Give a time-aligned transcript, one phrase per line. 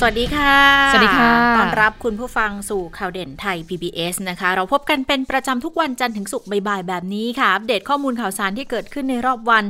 [0.00, 0.54] สวัสดีค่ะ
[0.92, 9.64] สวัสดีค่ะ ต้อนรับคุณผู้ฟังสู่ข่าวเด่นไทย PBS นะคะ เราพบกันเป็นประจำทุกวันจันทร์ถึงศุกร์บ่ายๆแบบนี้ค่ะ อัปเดตข้อมูลข่าวสารที่เกิดขึ้นในรอบวัน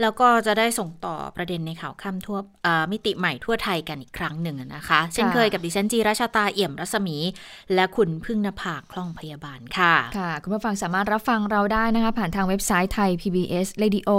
[0.00, 7.16] แล้วก็จะได้ส่งต่อประเด็นในข่าวค่ำทั่วเอ่อมิติใหม่ทั่วไทยกันอีกครั้งหนึ่งนะคะ เช่นเคยกับดิฉันจีราชาตาเอี่ยมรัศมี
[7.74, 14.10] และคุณพึ่งนภาคล่องพยาบาลค่ะ ค่ะ คุณผู้ฟังสามารถรับฟังเราได้นะคะ ผ่านทางเว็บไซต์ไทย PBS radio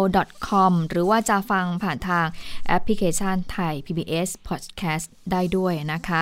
[0.48, 2.26] com หรือว่าจะฟังผ่านทาง
[2.68, 6.22] แอปพลิเคชันไทย PBS podcast ได้ด้วยนะคะ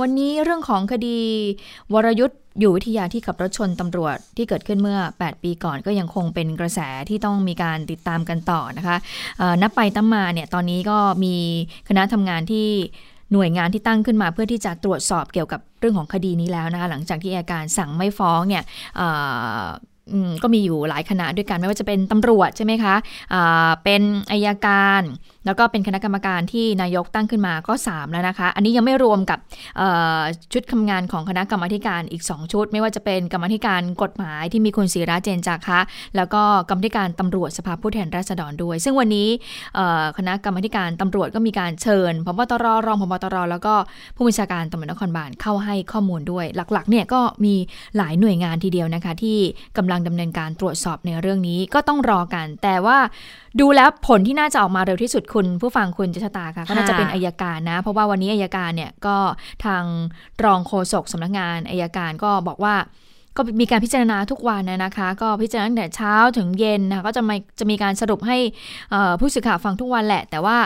[0.00, 1.18] วันนี้เรื่องของคดี
[1.94, 8.96] วรยุทธ์อยู่วิทยาที่ขับรถชนตำรวจที่เกิดขึ้นเมื่อ 8 ปีก่อนก็ยังคงเป็นกระแสที่ต้องมีการติดตามกันต่อนะคะ
[9.62, 11.36] นับไปตั้งมาเนี่ยตอนนี้ก็มี
[11.88, 12.68] คณะทำงานที่
[13.32, 18.62] หน่วยงานที่ตั้งขึ้นมาเพื่อที่จะตรวจสอบเกี่ยวกับเรื่องของคดีนี้แล้วนะคะหลังจากที่อาการสั่งไม่ฟ้องเนี่ย
[20.42, 22.94] ก็มีอยู่หลายคณะด้วยกันไม่ว่าจะเป็นตำรวจใช่ไหมคะ
[23.34, 25.02] อ่าเป็นอายการ
[25.46, 29.38] แล้วก็เป็นคณะกรรมการที่นายกตั้งขึ้นมาก็ 3 แล้วนะคะ อันนี้ยังไม่รวมกับ
[30.52, 35.80] ชุดทำงานของคณะกรรมการอีก 2 ชุด ไม่ว่าจะเป็นกรรมธิการกฎหมายที่มีคุณศิระเจนจาคะ
[36.16, 39.28] แล้วก็กรรมธิการตำรวจสภาผู้แทนราษฎรด้วย ซึ่งวันนี้
[40.18, 43.74] คณะกรรมการตำรวจก็มีการเชิญพบตรรองพบตรแล้วก็
[44.16, 47.54] ผู้บัญชาการตำรวจนครบาลเข้าให้ข้อมูลด้วย หลักๆเนี่ยก็มี
[47.96, 49.38] หลายหน่วยงานทีเดียวนะคะที่
[49.76, 52.98] กำลังดำเนินการตรวจสอบในเรื่องนี้ก็ต้องรอกัน แต่ว่า
[53.60, 59.16] ดูแล้วผลที่น่าจะออกมาเร็วที่สุดคุณผู้ฟังคุณจชะตาค่ะก็น่าจะเป็นอายการนะ เพราะว่าวันนี้อายการเนี่ยก็
[59.64, 59.84] ทาง
[60.44, 62.74] รองโฆษกสำนักงานอายการก็บอกว่า
[63.38, 68.38] ก็มีการพิจารณาทุกวันนะนะคะ ก็พิจารณาตั้งแต่เช้าถึงเย็นนะคะก็จะมีจะมีการสรุปให้
[69.20, 70.56] ผู้สื่อข่าวฟังทุกวันแหละ แต่ว่า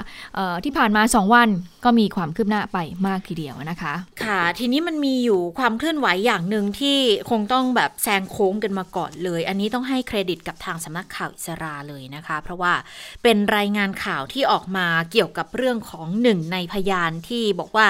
[0.65, 1.49] ที่ผ่านมา 2 วัน
[1.85, 6.99] ก็มีความคืบหน้าไปมากทีเดียวนะคะ ค่ะ ทีนี้มันมีอยู่ความเคลื่อนไหวอย่างหนึ่งที่
[7.31, 12.73] คงต้องแบบแซงโค้งกันมาก่อนเลย อันนี้ต้องให้เครดิตกับทางสำนักข่าวอิสราเลยนะคะ เพราะว่า
[13.23, 17.87] เป็นรายงานข่าวที่ออกมาเกี่ยวกับเรื่องของหนึ่งในพยานที่บอกว่า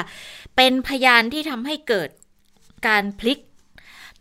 [0.57, 2.09] เป็นพยานที่ทำให้เกิด
[2.87, 3.39] การพลิก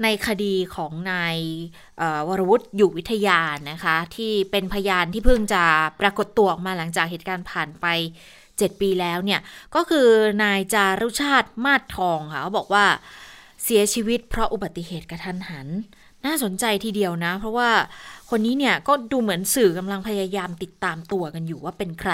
[0.03, 1.37] ในคดีของนาย
[2.27, 3.41] วรวุฒิอยู่วิทยา
[3.71, 5.63] นะคะ ที่เป็นพยานที่เพิ่งจะ
[6.01, 7.85] ปรากฏตัวออกมาหลังจากเหตุการณ์ผ่านไป
[8.35, 9.41] 7 ปีแล้วเนี่ย
[9.75, 10.07] ก็คือ
[10.43, 12.85] นายจารุชาติมาศทองค่ะเขาบอกว่า
[13.63, 15.67] เสียชีวิตเพราะอุบัติเหตุกระทันหัน
[16.25, 17.69] น่าสนใจทีเดียวนะ เพราะว่า
[18.31, 22.11] คนนี้เนี่ยก็ดูเหมือนสื่อกำลังพยายามติดตามตัวกันอยู่ว่าเป็นใคร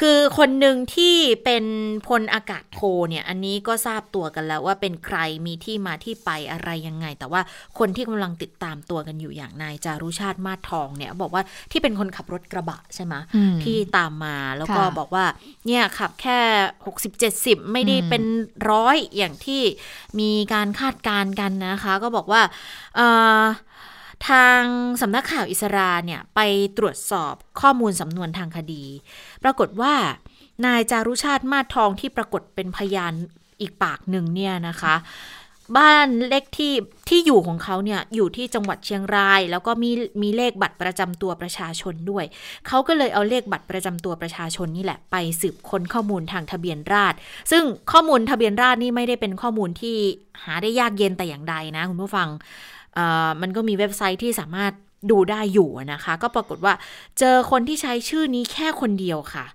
[0.00, 1.64] คือคนหนึ่งที่เป็น
[2.08, 7.40] พลอากาศโทเนี่ยอันนี้ก็ทราบตัวกันแล้วว่าเป็นใครมีที่มาที่ไปอะไรยังไง แต่ว่า
[7.78, 15.24] คนที่กำลังติดตามตัวกันอยู่อย่างนายจารุชาติมาศทองเนี่ยบอกว่าที่เป็นคนขับรถกระบะใช่ไหมอืมที่ตามมาแล้วก็ค่ะบอกว่า
[15.66, 16.38] เนี่ยขับแค่
[17.06, 18.24] 60-70ไม่ได้อืมเป็น
[18.70, 19.62] ร้อยอย่างที่
[20.20, 22.42] มีการคาดการณ์กันนะคะ ก็บอกว่า
[22.96, 23.08] เอ่
[23.40, 23.42] อ
[24.28, 24.62] ทาง
[25.00, 26.40] สำนักข่าวอิสราเนี่ยไป
[26.78, 28.84] ตรวจสอบข้อมูลสำนวนทางคดี
[29.44, 29.94] ปรากฏว่า
[30.66, 33.12] นายจารุชาติมาทองที่ปรากฏเป็นพยาน
[33.60, 34.94] อีกปากหนึ่งเนี่ยนะคะ
[35.76, 36.74] บ้านเลขที่
[37.08, 39.90] ที่อยู่ของเขาเนี่ยอยู่ที่จังหวัดเชียงราย แล้วก็มี
[40.22, 42.24] มีเลขบัตรประจำตัวประชาชนด้วย
[42.66, 47.16] เขาก็เลยเอาเลขบัตรประจำตัวประชาชนนี่แหละ ไปสืบค้นข้อมูลทางทะเบียนราษฎร
[47.50, 47.62] ซึ่ง
[47.92, 49.96] ข้อมูลทะเบียนราษฎรนี่ไม่ได้เป็นข้อมูลที่
[50.44, 52.28] หาได้ยากเย็นแต่อย่างใดนะคุณผู้ฟัง
[53.40, 54.72] มันก็มีเว็บไซต์ที่สามารถ
[55.10, 56.74] ดูได้อยู่นะคะ ก็ปรากฏว่า
[57.18, 59.46] เจอคนที่ใช้ชื่อนี้แค่คนเดียวค่ะ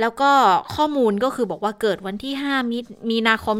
[0.00, 0.30] แล้วก็
[0.74, 2.78] ข้อมูลก็คือบอกว่าเกิดวันที่ 5 มิ
[3.10, 3.56] มีนาคม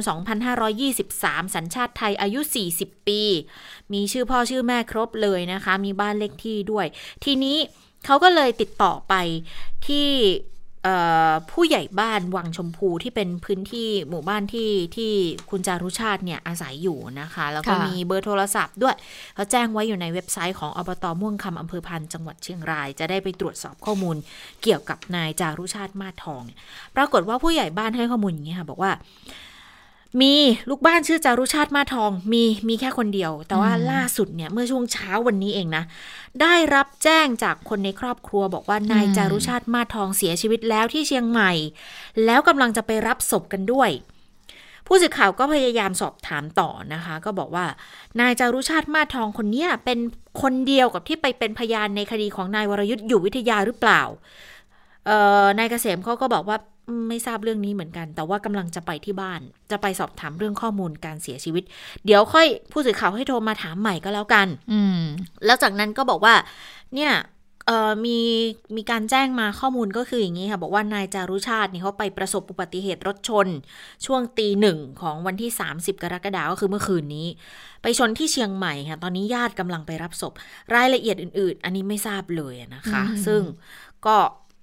[0.76, 2.40] 2523 สัญชาติไทยอายุ
[2.74, 3.20] 40 ปี
[3.92, 6.86] มีชื่อพ่อชื่อแม่ครบเลยนะคะ มีบ้านเลขที่ด้วย
[7.24, 7.56] ทีนี้
[8.04, 9.14] เขาก็เลยติดต่อไป
[9.86, 10.08] ที่
[11.50, 15.12] ผู้ใหญ่บ้านวังชมพูที่เป็นพื้นที่หมู่บ้านที่ที่
[15.50, 18.97] คุณจารุชาติเนี่ยอาศัยอยู่นะคะ แล้วก็ค่ะมีเบอร์โทรศัพท์ด้วย
[19.34, 24.17] เขาแจ้งไว้อยู่ในเว็บไซต์ของอบตม่วงคำอำเภอพันจังหวัดเชียงราย จะได้ไปตรวจสอบข้อมูล
[24.62, 26.58] เกี่ยวกับนายจารุชาติมาศทองเนี่ย
[26.96, 28.93] ปรากฏว่าผู้ใหญ่บ้านให้ข้อมูลอย่างนี้ค่ะบอกว่า
[30.20, 30.35] มี
[30.69, 35.85] ลูกบ้านชื่อจารุชาติมาศทองมีมีแค่คนเดียว แต่ว่าอืมล่าสุดเนี่ยเมื่อช่วงเช้าวันนี้เองนะ
[36.43, 41.53] ได้รับแจ้งจากคนในครอบครัวบอกว่านายจารุชาติมาศทองเสียชีวิตแล้วที่เชียงใหม่
[42.25, 43.91] แล้วกำลังจะไปรับศพกันด้วย
[44.87, 47.67] ผู้สื่อข่าวก็พยายามสอบถามต่อนะคะ ก็บอกว่า
[48.20, 49.99] นายจารุชาติมาศทองคนเนี้ยเป็น
[50.43, 54.03] คนเดียวกับที่ไปเป็นพยานในคดีของนายวรยุทธ์อยู่วิทยาหรือเปล่า
[55.06, 56.71] เอ่อนายเกษมเขาก็บอกว่าอืม
[57.09, 59.41] ไม่ทราบเรื่องนี้เหมือนกัน แต่ว่ากำลังจะไปที่บ้าน
[59.71, 61.65] จะไปสอบถามเรื่องข้อมูลการเสียชีวิต
[62.05, 65.00] เดี๋ยวค่อยผู้สื่อข่าวให้โทรมาถามใหม่ก็แล้วกัน อืม
[65.47, 66.35] แล้วจากนั้นก็บอกว่า
[66.97, 67.12] เนี่ย
[68.05, 68.19] มี
[68.77, 73.49] มีการแจ้งมาข้อมูลก็คืออย่างนี้ค่ะ บอกว่านายจารุชาตินี่เขาไปประสบอุบัติเหตุรถชน
[74.06, 77.27] ช่วงตีหนึ่งของวันที่ 30 กรกฎาคมก็คือเมื่อคืนนี้
[77.83, 80.33] ไปชนที่เชียงใหม่ค่ะ ตอนนี้ญาติกำลังไปรับศพ
[80.75, 83.43] รายละเอียดอื่น ๆ อันนี้ไม่ทราบเลยนะคะ ซึ่ง
[84.06, 84.17] ก็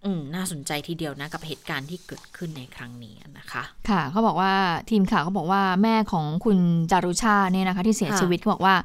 [0.05, 4.53] อืมน่าสนใจทีเดียวนะกับเหตุการณ์ที่เกิดขึ้นในครั้งนี้นะคะ ค่ะเขาบอกว่า
[4.89, 6.57] ทีมข่าวเขาบอกว่าแม่ของคุณ
[6.91, 8.75] จารุชาเนี่ยนะคะ ที่เสียชีวิตเขาบอกว่า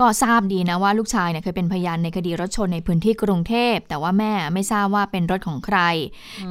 [0.00, 5.78] ก็ทราบดีนะว่าลูกชายเนี่ยเคยเป็นพยานในคดีรถชนในพื้นที่กรุงเทพ แต่ว่าแม่ไม่ทราบว่าเป็นรถของใคร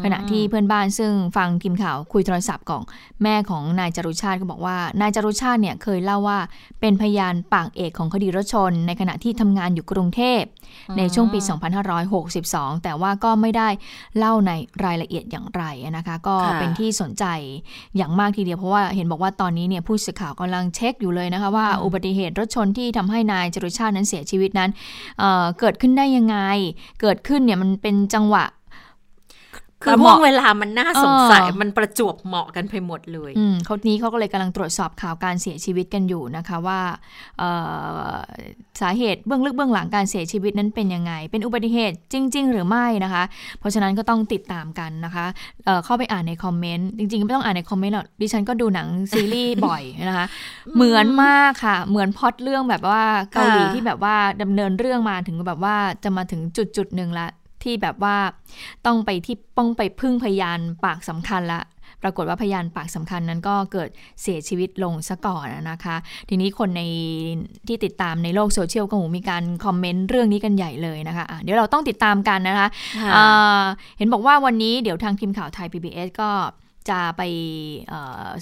[0.03, 2.81] ขณะที่เพื่อนบ้านซึ่งฟังทีมข่าวคุยโทรศัพท์ของ
[3.23, 6.39] แม่ของนายจารุชาติก็บอกว่านายจารุชาติเนี่ยเคยเล่าว่า
[6.81, 10.41] เป็นพยานปากเอกของคดีรถชน ในขณะที่ทำงานอยู่กรุงเทพ
[10.97, 11.39] ในช่วงปี
[12.11, 13.69] 2562 แต่ว่าก็ไม่ได้
[14.17, 14.51] เล่าใน
[14.85, 15.63] รายละเอียดอย่างไร
[15.97, 17.25] นะคะ ก็เป็นที่สนใจ
[17.97, 24.69] อย่างมากทีเดียวเพราะว่าเห็นบอกว่าตอนนี้เนี่ยผู้สื่อข่าวกำลังเช็คอยู่เลยนะคะว่าอุบัติเหตุรถชนที่ทำให้นายจรุชาตินั้นเสียชีวิตนั้น
[25.19, 26.37] เเกิดขึ้นได้ยังไง
[27.01, 28.43] เกิดขึ้นเนี่ยมันเป็นจังหวะ
[29.83, 36.79] คือห่วงเวลามันน่าสงสัยมันประจวบเหมาะกันไปหมดเลยอืมเขานี้เขาก็เลยกำลังตรวจสอบข่าวการเสียชีวิตกันอยู่นะคะว่า
[38.81, 43.23] สาเหตุเบื้องลึกเบื้องหลังการเสียชีวิตนั้นเป็นยังไง เป็นอุบัติเหตุจริง ๆ หรือไม่นะคะ
[43.59, 45.25] เพราะฉะนั้นก็ต้องติดตามกันนะคะ
[45.65, 50.25] เเข้าไปอ่านในคอมเมนต์จริงๆไม่ต้องอ่านในคอมเมนต์หรอกดิฉันก็ดูหนังซีรีส์บ่อยนะคะ
[50.75, 57.27] เหมือนมากค่ะ เหมือนพอดเรื่องแบบว่าเกาหลีที่แบบว่าดำเนินเรื่องมาถึงแบบว่าจะมาถึงจุดจุดหนึ่งละ
[57.63, 58.17] ที่แบบว่า
[58.85, 61.63] ต้องไปที่ป้องไปพึ่งพยานปากสำคัญละ
[62.03, 63.89] ปรากฏว่าพยานปากสำคัญนั้นก็เกิด
[64.21, 65.95] เสียชีวิตลงซะก่อนนะคะ
[66.29, 66.81] ทีนี้คนใน
[67.67, 73.65] ที่ติดตามในโลกโซเชียลก็หูมีการคอมเมนต์เรื่องนี้กันใหญ่เลยนะคะะเดี๋ยวเราต้องติดตามกันนะคะะ
[73.97, 76.29] เห็นบอกว่าวันนี้เดี๋ยวทางทีมข่าวไทย PBS ก็
[76.89, 77.21] จะไป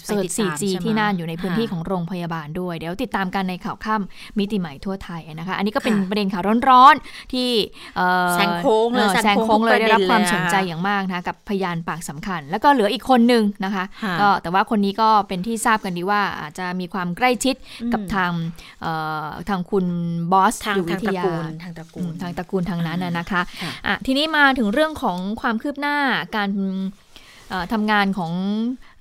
[0.06, 7.50] เสิร์ช 4G ที่นั่นอยู่ในพื้นที่ของโรงพยาบาลด้วย เดี๋ยวติดตามกันในข่าวค่ำมิติใหม่ทั่วไทยนะคะ อันนี้ก็เป็นประเด็นข่าวร้อนๆ ที่
[8.34, 13.84] แซงโค้งเลยแซงโค้งเลยได้รับความสนใจอย่างมากนะคะกับพยานปากสำคัญ แล้วก็เหลืออีกคนหนึ่งนะคะ
[14.22, 17.56] ก็แต่ว่าคนนี้ก็เป็นที่ทราบกันดีว่าอาจจะมีความใกล้ชิด
[17.94, 18.32] กับทาง
[19.50, 19.86] ทางคุณ
[20.32, 21.24] บอสอยู่วิทยา
[21.64, 25.98] ทางตระกูลทางตระกูลทางนั้นนะคะะทีนี้มาถึงเรื่องของความคืบหน้า
[26.36, 26.50] การ
[27.74, 28.34] ทำงานของ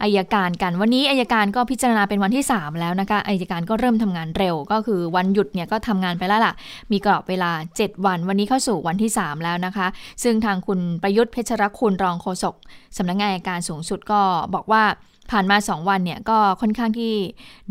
[0.02, 6.54] อายการกัน วันนี้อายการก็พิจารณาเป็นวันที่ 3 แล้วนะคะอายการก็เริ่มทำงานเร็ว ก็คือวันหยุดเนี่ยก็ทำงานไปแล้วล่ะ
[6.92, 9.86] มีกรอบเวลา 7 วัน วันนี้เข้าสู่วันที่ 3 แล้วนะคะ
[10.22, 12.54] ซึ่งทางคุณประยุทธ์เพชรคุณรองโฆษก
[12.96, 14.20] สำนักงานอายการสูงสุดก็
[14.54, 14.82] บอกว่า
[15.30, 17.12] ผ่านมา 2 วันเนี่ยก็ค่อนข้างที่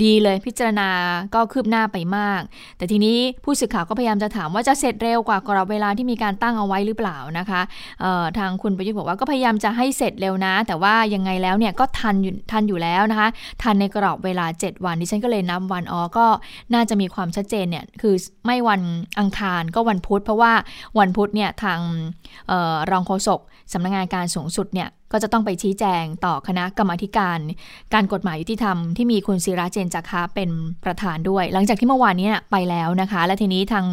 [0.03, 0.89] ดีเลยพิจารณา
[1.35, 2.41] ก็คืบหน้าไปมาก
[2.77, 7.61] แต่ทีนี้ผู้สื่อข่าวก็พยายามจะถามว่าจะเสร็จเร็วกว่ากรอบเวลาที่มีการตั้งเอาไว้หรือเปล่านะคะ
[8.37, 13.29] ทางคุณประยุทธ์บอกว่าก็พยายามจะให้เสร็จเร็วนะ แต่ว่ายังไงแล้วเนี่ยก็ทันอยู่ทันอยู่แล้วนะคะ
[13.63, 16.25] ทันในกรอบเวลา 7 วันดิฉันก็เลยนับวันอ๋อก็
[16.73, 18.15] น่าจะมีความชัดเจนเนี่ยคือ
[18.45, 18.81] ไม่วัน
[19.19, 20.53] อังคารก็วันพุธ เพราะว่า
[20.99, 21.79] วันพุธเนี่ยทาง
[22.91, 23.39] รองโฆษก
[23.73, 27.39] สำนักงานการสูงสุดเนี่ย ก็จะต้องไปชี้แจงต่อคณะกรรมาการ
[27.93, 30.49] การกฎหมายยุติธรรมที่มีคุณศิระเจนจักคะเป็น
[30.83, 33.85] ประธานด้วย หลังจากที่เมื่อวานนี้ไปแล้วนะคะ และทีนี้ทาง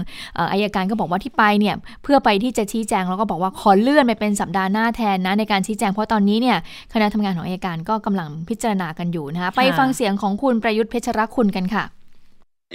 [0.52, 6.56] อายการก็บอกว่าที่ไปเนี่ยเพื่อไปที่จะชี้แจงแล้วก็บอกว่าขอเลื่อนไปเป็นสัปดาห์หน้าแทนนะในการชี้แจงเพราะตอนนี้เนี่ย
[6.92, 11.84] คณะทำงานของอายการก็กำลังพิจารณากันอยู่นะคะไปฟังเสียงของคุณประยุทธ์เพชรคุณกันค่ะ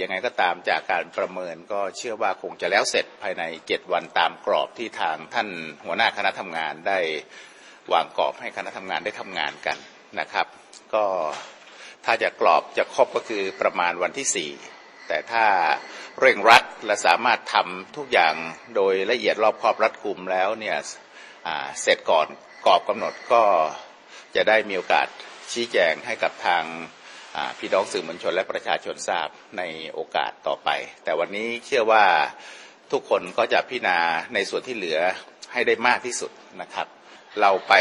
[0.02, 5.48] ยังไงก็ตามจากการประเมินก็เชื่อว่าคงจะแล้วเสร็จภายในเจ็ดวันตามกรอบที่ทางท่าน
[5.84, 6.98] หัวหน้าคณะทำงานได้
[7.92, 9.78] วางกรอบให้คณะทำงานได้ทำงานกัน
[10.20, 10.46] นะครับ
[10.94, 11.04] ก็
[12.04, 14.50] ถ้าจะกรอบจะครบก็คือประมาณวันที่สี่
[15.08, 15.46] แต่ถ้า
[16.20, 18.34] เร่งรัดและสามารถทำทุกอย่าง
[18.76, 20.76] โดยละเอียดรอบครอบรัดกุมแล้วเนี่ย
[21.80, 22.26] เสร็จก่อน
[22.66, 23.42] กรอบกำหนดก็
[24.36, 25.06] จะได้มีโอกาส
[25.52, 26.64] ชี้แจงให้กับทาง
[27.58, 29.28] พี่น้องสื่อมวลชนและประชาชนทราบ
[29.58, 29.62] ใน
[29.94, 30.68] โอกาสต่อไป
[31.04, 32.04] แต่วันนี้เชื่อว่า
[32.92, 33.98] ทุกคนก็จะพิจารณา
[34.34, 34.98] ในส่วนที่เหลือ
[35.52, 36.30] ให้ได้มากที่สุด
[36.62, 36.86] นะครับ
[37.40, 37.74] เราไป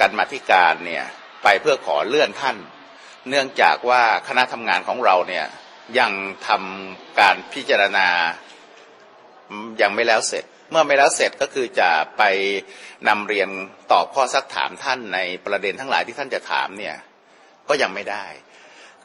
[0.00, 1.04] กันมาที่การเนี่ย
[1.44, 2.56] ไปเพื่อขอเลื่อนท่าน
[3.28, 5.46] เนื่องจากว่าคณะทำงานของเราเนี่ย
[5.98, 6.12] ยัง
[6.48, 8.08] ทำการพิจารณา
[9.82, 12.22] ยังไม่แล้วเสร็จ เมื่อไม่แล้วเสร็จก็คือจะไป
[13.08, 13.48] นำเรียน
[13.92, 16.96] ตอบข้อซักถามท่านในประเด็นทั้งหลายที่ท่านจะถามเนี่ย
[17.68, 18.24] ก็ยังไม่ได้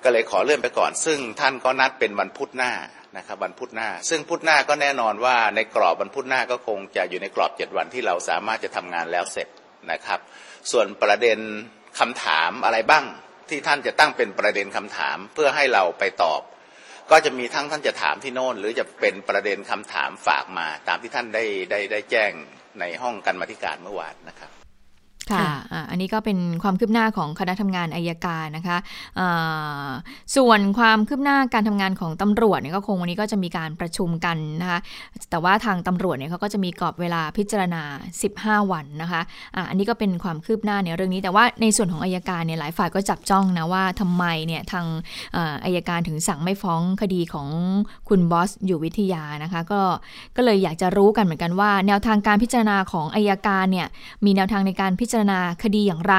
[0.04, 2.72] ก็เลยขอเลื่อนไปก่อน ซึ่งท่านก็นัดเป็นวันพุธหน้า
[3.18, 9.48] นะครับวันพุธหน้า ซึ่งพุธหน้าก็แน่นอนว่าในกรอบวันพุธหน้าก็คงจะอยู่ในกรอบเจ็ดวันที่เราสามารถจะทำงานแล้วเสร็จ
[9.92, 10.20] นะครับ
[10.72, 11.40] ส่วนประเด็น
[12.00, 13.06] คำถามอะไรบ้าง
[13.50, 16.42] ที่ท่านจะตั้งเป็นประเด็นคำถามเพื่อให้เราไปตอบ
[17.12, 22.32] ก็จะมีทั้งท่านจะถามที่โน่น หรือจะเป็นประเด็นคำถามฝากมา ตามที่ท่านได้ได้ได้แจ้ง
[22.80, 24.55] ในห้องกันมาธิการเมื่อวานนะครับ
[25.32, 28.78] ค่ะค่ะอะอันนี้ก็เป็นความคืบหน้าของคณะทำงานอายการนะคะ
[29.20, 29.90] อ่า
[30.36, 34.80] ส่วนความคืบหน้าการทำงานของตำรวจเนี่ยก็คงวันนี้ก็จะมีการประชุมกันนะคะ
[35.30, 37.82] แต่ว่าทางตำรวจเนี่ยเขาก็จะมีกรอบเวลาพิจารณา
[38.64, 39.22] 15 วันนะคะ
[39.56, 44.86] อะอันนี้ก็เป็นความคืบหน้าในเรื่องนี้ แต่ว่าในส่วนของอายการเนี่ยหลายฝ่ายก็จับจ้องนะว่าทำไมเนี่ยทาง
[45.34, 47.48] เอ่ออายการถึงสั่งไม่ฟ้องคดีของ
[48.10, 49.82] คุณบอสอยู่วิทยานะคะก็
[50.36, 53.88] ก็เลยอยากจะรู้กันเหมือนกันว่า แนวทางการพิจารณาของอายการเนี่ย
[54.26, 56.16] มีแนวทางในการพิจารณาคดีอย่างไร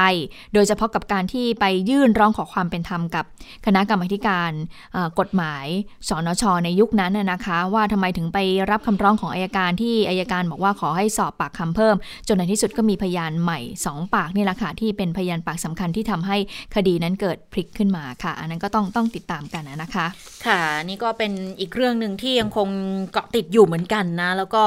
[0.53, 3.25] โดยเฉพาะกับการที่ไปยื่นร้องขอความเป็นธรรมกับ
[3.65, 4.51] คณะกรรมการ
[4.95, 5.65] อ่อกฎหมาย
[6.09, 8.39] สนชในยุคนั้นนะคะ ว่าทำไมถึงไป
[8.71, 11.95] รับคำร้องของอายการที่อายการบอกว่าขอให้สอบปากคำเพิ่ม
[12.27, 16.37] จนในที่สุดก็มีพยานใหม่ 2 ปากนี่แหละค่ะที่เป็นพยานปากสำคัญที่ทำให้
[16.75, 20.07] คดีนั้นเกิดพลิกขึ้นมาค่ะ อันนั้นก็ต้องต้องติดตามกันนะคะ
[20.47, 22.69] ค่ะนี่ก็เป็นอีกเรื่องหนึ่งที่ยังคง
[23.11, 24.63] เกาะติดอยู่เหมือนกันนะ แล้วก็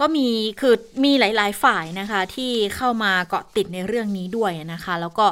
[0.00, 0.28] ก็มี
[0.60, 5.26] คือมีหลาย ๆ ฝ่ายนะคะที่เข้ามาเกาะติดในเรื่องนี้ด้วยนะคะ แล้วก็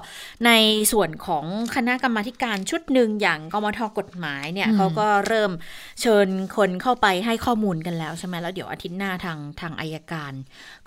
[0.47, 0.51] ใน
[0.93, 5.53] ส่วนของคณะกรรมาธิการชุดหนึ่งอย่างกมทกฎหมายเนี่ยอืมเขาก็เริ่ม
[6.01, 10.33] เชิญคนเข้าไปให้ข้อมูลกันแล้วใช่ไหมแล้วเดี๋ยวอาทิตย์หน้าทางทางอายการ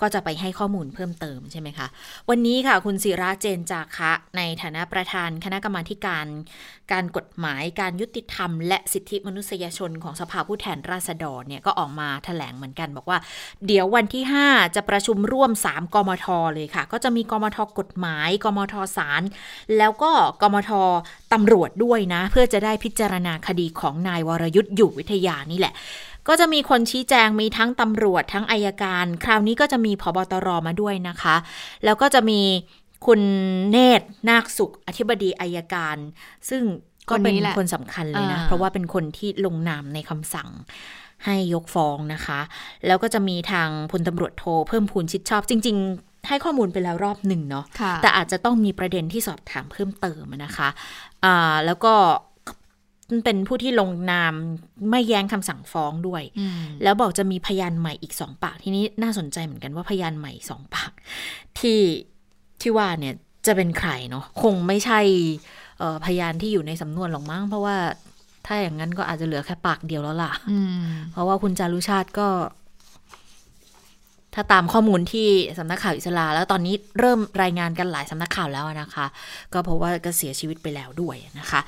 [0.01, 1.87] ก็จะไปให้ข้อมูลเพิ่มเติมใช่ไหมคะ
[2.29, 6.25] วันนี้ค่ะคุณศิระเจนจาคะ ในฐานะประธานคณะกรรมาธิการ
[6.91, 13.19] การกฎหมายการยุติธรรม และสิทธิมนุษยชนของสภาผู้แทนราษฎรเนี่ยก็ออกมาแถลงเหมือนกัน บอกว่า
[13.67, 19.21] เดี๋ยววันที่ 5 จะประชุมร่วม 3กมทเลยค่ะ ก็จะมีกมทกฎหมาย กมทศาล
[19.77, 20.71] แล้วก็กมท
[21.33, 25.73] ตำรวจด้วยนะ เพื่อจะได้พิจารณาคดีของนายวรยุทธ์อยู่วิทยานี่แหละ
[26.27, 31.35] ก็จะมีคนชี้แจงมีทั้งตำรวจทั้งอายการ คราวนี้ก็จะมีพบตรมาด้วยนะคะ
[31.85, 32.41] แล้วก็จะมี
[33.05, 33.21] คุณ
[33.71, 35.97] เนตรนาคสุขอธิบดีอายการ
[36.49, 36.63] ซึ่ง
[37.09, 40.49] ก็เป็นคนนี้แหละคนสำคัญเลยนะอ่าเพราะว่าเป็นคนที่ลงนามในคำสั่ง
[41.25, 42.39] ให้ยกฟ้องนะคะ
[42.87, 50.69] แล้วก็จะมีทางพลตำรวจโทเพิ่มพูนชิดชอบจริง ๆ ให้ข้อมูลไปแล้วรอบหนึ่งเนาะค่ะแต่อาจจะต้องมีประเด็นที่สอบถามเพิ่มเติมนะคะ
[51.25, 51.93] อ่าแล้วก็
[53.25, 54.33] เป็นผู้ที่ลงนาม
[54.89, 60.91] ไม่แย้งคำสั่งฟ้องด้วยอืมแล้วบอกจะมีพยานใหม่อีกสองปากทีนี้น่าสนใจเหมือนกันว่าพยานใหม่สองปาก
[61.59, 61.79] ที่
[62.61, 63.15] ที่ว่าเนี่ย
[63.47, 64.99] จะเป็นใครเนาะคงไม่ใช่
[65.79, 67.77] เอ่อพยานที่อยู่ในสำนวนหรอกมั้ง เพราะว่า
[68.45, 72.27] ถ้าอย่างนั้นก็อาจจะเหลือแค่ปากเดียวแล้วล่ะอืมเพราะว่าคุณจารุชาติก็
[74.33, 79.05] ถ้าตามข้อมูลที่สำนักข่าวอิสลาแล้วตอนนี้เริ่มรายงานกันหลายสำนักข่าวแล้วนะคะ
[79.53, 81.61] ก็เพราะว่าก็เสียชีวิตไปแล้วด้วยนะคะ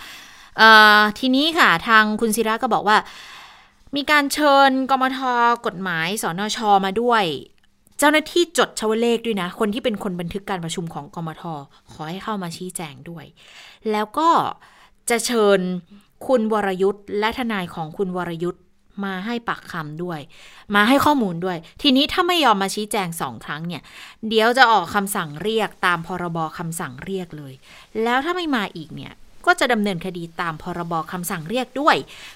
[1.20, 2.98] ทีนี้ค่ะทางคุณศิระก็บอกว่า
[3.96, 5.20] มีการเชิญกมท
[5.66, 7.24] กฎหมายสนชมาด้วย
[8.00, 11.44] เจ้าหน้าที่จดชวเลขด้วยนะ คนที่เป็นคนบันทึกการประชุมของกมท
[11.92, 13.26] ขอให้เข้ามาชี้แจงด้วย
[13.92, 14.30] แล้วก็
[15.10, 15.60] จะเชิญ
[16.28, 18.63] คุณวรยุทธ์และทนายของคุณวรยุทธ์
[19.06, 20.20] มาให้ปากคำด้วย
[20.76, 23.82] มาให้ข้อมูลด้วย ทีนี้ถ้าไม่ยอมมาชี้แจงสองครั้งเนี่ย
[24.28, 27.54] เดี๋ยวจะออกคำสั่งเรียกตามพรบคำสั่งเรียกเลย
[28.04, 29.14] แล้วถ้าไม่มาอีกเนี่ย
[29.46, 31.96] ก็จะดำเนินคดีตามพรบคำสั่งเรียกด้วย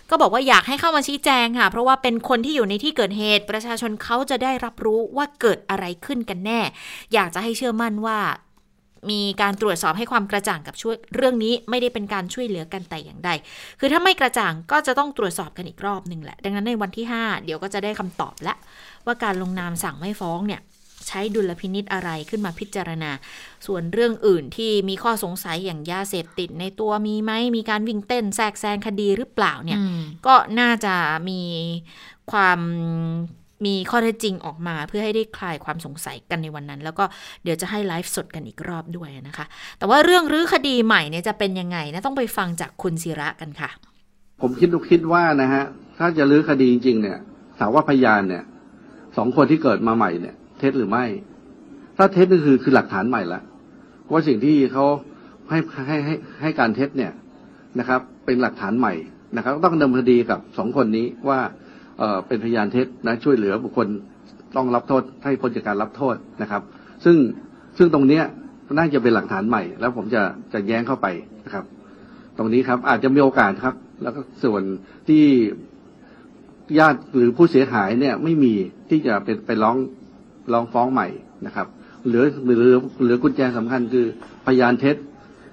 [0.09, 6.59] ก็บอกว่าอยากให้เข้ามาชี้แจงค่ะ เพราะว่าเป็นคนที่อยู่ในที่เกิดเหตุ ประชาชนเขาจะได้รับรู้ว่าเกิดอะไรขึ้นกันแน่
[7.13, 8.19] อยากจะให้เชื่อมั่นว่า
[9.11, 13.29] มีการตรวจสอบให้ความกระจ่างกับช่วยเรื่องนี้ไม่ได้เป็นการช่วยเหลือกันแต่อย่างใด
[13.79, 18.57] คือถ้าไม่กระจ่างก็จะต้องตรวจสอบกันอีกรอบหนึ่งแหละ ดังนั้นในวันที่ 5 เดี๋ยวก็จะได้คำตอบแล้ว
[19.05, 20.61] ว่าการลงนามสั่งไม่ฟ้องเนี่ย
[21.07, 23.11] ใช้ดุลพินิษอะไรขึ้นมาพิจารณา
[23.65, 30.95] ส่วนเรื่องอื่นที่มีข้อสงสัยอย่างยาเสพติดในตัวมีไหม มีการวิ่งเต้นแทรกแซงคดีหรือเปล่าเนี่ยอืมก็น่าจะ
[31.29, 31.41] มี
[32.31, 32.59] ความ
[33.65, 37.05] มีข้อเท็จจริงออกมาเพื่อให้ได้คลายความสงสัยกันในวันนั้น แล้วก็
[37.43, 39.45] เดี๋ยวจะให้ไลฟ์สดกันอีกรอบด้วยนะคะ
[39.77, 43.69] แต่ว่าเรื่องรื้อคดีใหม่เนี่ยจะเป็นยังไงนะต้องไปฟังจากคุณศิระกันค่ะ
[44.41, 45.63] ผมคิดคิดว่านะฮะ
[45.97, 47.17] ถ้าจะลื้อคดีจริง ๆ เนี่ย
[47.59, 48.43] ถามว่าพยานเนี่ย
[49.17, 51.05] สองคนที่เกิดมาใหม่เนี่ย เท็จหรือไม่
[51.97, 53.41] ถ้าเท็จก็คือคือหลักฐานใหม่ละ
[54.11, 54.85] ว่าสิ่งที่เขา
[55.49, 57.11] ให้ให้ให้ให้การเท็จเนี่ย
[57.79, 58.93] นะครับ เป็นหลักฐานใหม่
[59.35, 61.39] นะครับ ต้องดำเนินคดีกับสองคนนี้ว่า
[62.27, 63.87] เป็นพยานเท็จนะช่วยเหลือบุคคล
[64.55, 66.61] ต้องรับโทษให้พ้นจากการรับโทษนะครับ
[67.05, 67.17] ซึ่ง
[67.77, 68.23] ซึ่งตรงเนี้ย
[68.77, 70.21] น่าจะเป็นหลักฐานใหม่ แล้วผมจะ
[70.53, 71.07] จะแย้งเข้าไป
[71.45, 71.65] นะครับ
[72.37, 74.63] ตรงนี้ครับอาจจะมีโอกาสครับ แล้วก็ส่วน
[75.07, 75.23] ที่
[76.79, 78.53] ญาติหรือผู้เสียหายเนี่ยไม่มี
[78.89, 79.77] ที่จะเป็นไปร้อง
[80.53, 81.07] ร้องฟ้องใหม่
[81.45, 81.67] นะครับ
[82.05, 84.05] เหลือเหลือเหลือกุญแจสำคัญคือ
[84.47, 84.95] พยานเท็จ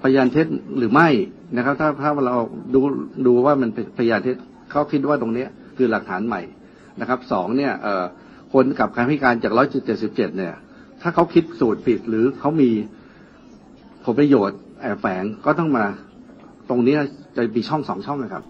[0.03, 0.47] พยานเท็จ
[0.77, 1.09] หรือไม่
[1.57, 2.37] นะครับ ถ้าถ้าเรา
[2.75, 2.81] ดู
[3.27, 4.37] ดูว่ามันเป็นพยานเท็จ
[4.71, 6.43] เขาคิดว่าตรงเนี้ย คือหลักฐานใหม่
[7.01, 7.73] นะครับสองเนี่ย
[8.53, 10.55] คนกับการพิการจากร้อยจุดเจ็ดสิบเจ็ดเนี่ย
[11.03, 12.71] ถ้าเขาคิดสูตรผิดหรือเขามี
[14.05, 15.85] ผลประโยชน์แอบแฝงก็ต้องมา
[16.69, 16.97] ตรงนี้
[17.37, 18.45] จะมีช่องสองช่องนะครับ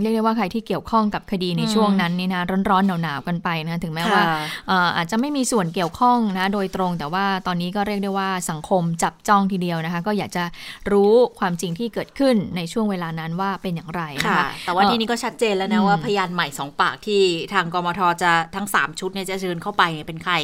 [0.00, 10.44] เรียกได้ว่าใครที่เกี่ยวข้องกับคดีในช่วงนั้นนี่นะร้อนๆหนาวๆกันไปนะถึงแม้ว่าค่ะเอ่ออาจจะไม่มีส่วนเกี่ยวข้องนะโดยตรง แต่ว่าตอนนี้ก็เรียกได้ว่าสังคมจับจ้องทีเดียวนะคะ ก็อยากจะ
[10.92, 17.22] รู้ความจริงที่เกิดขึ้นในช่วงเวลานั้นว่าเป็นอย่างไรนะค่ะคะแต่ว่าเอ่อทีนี้ก็ชัดเจนแล้วนะอืมว่าพยานใหม่สองปากที่
[17.52, 20.34] ทางกมทจะทั้ง 3 ชุดเนี่ยจะเชิญเข้าไปเนี่ยเป็นใคร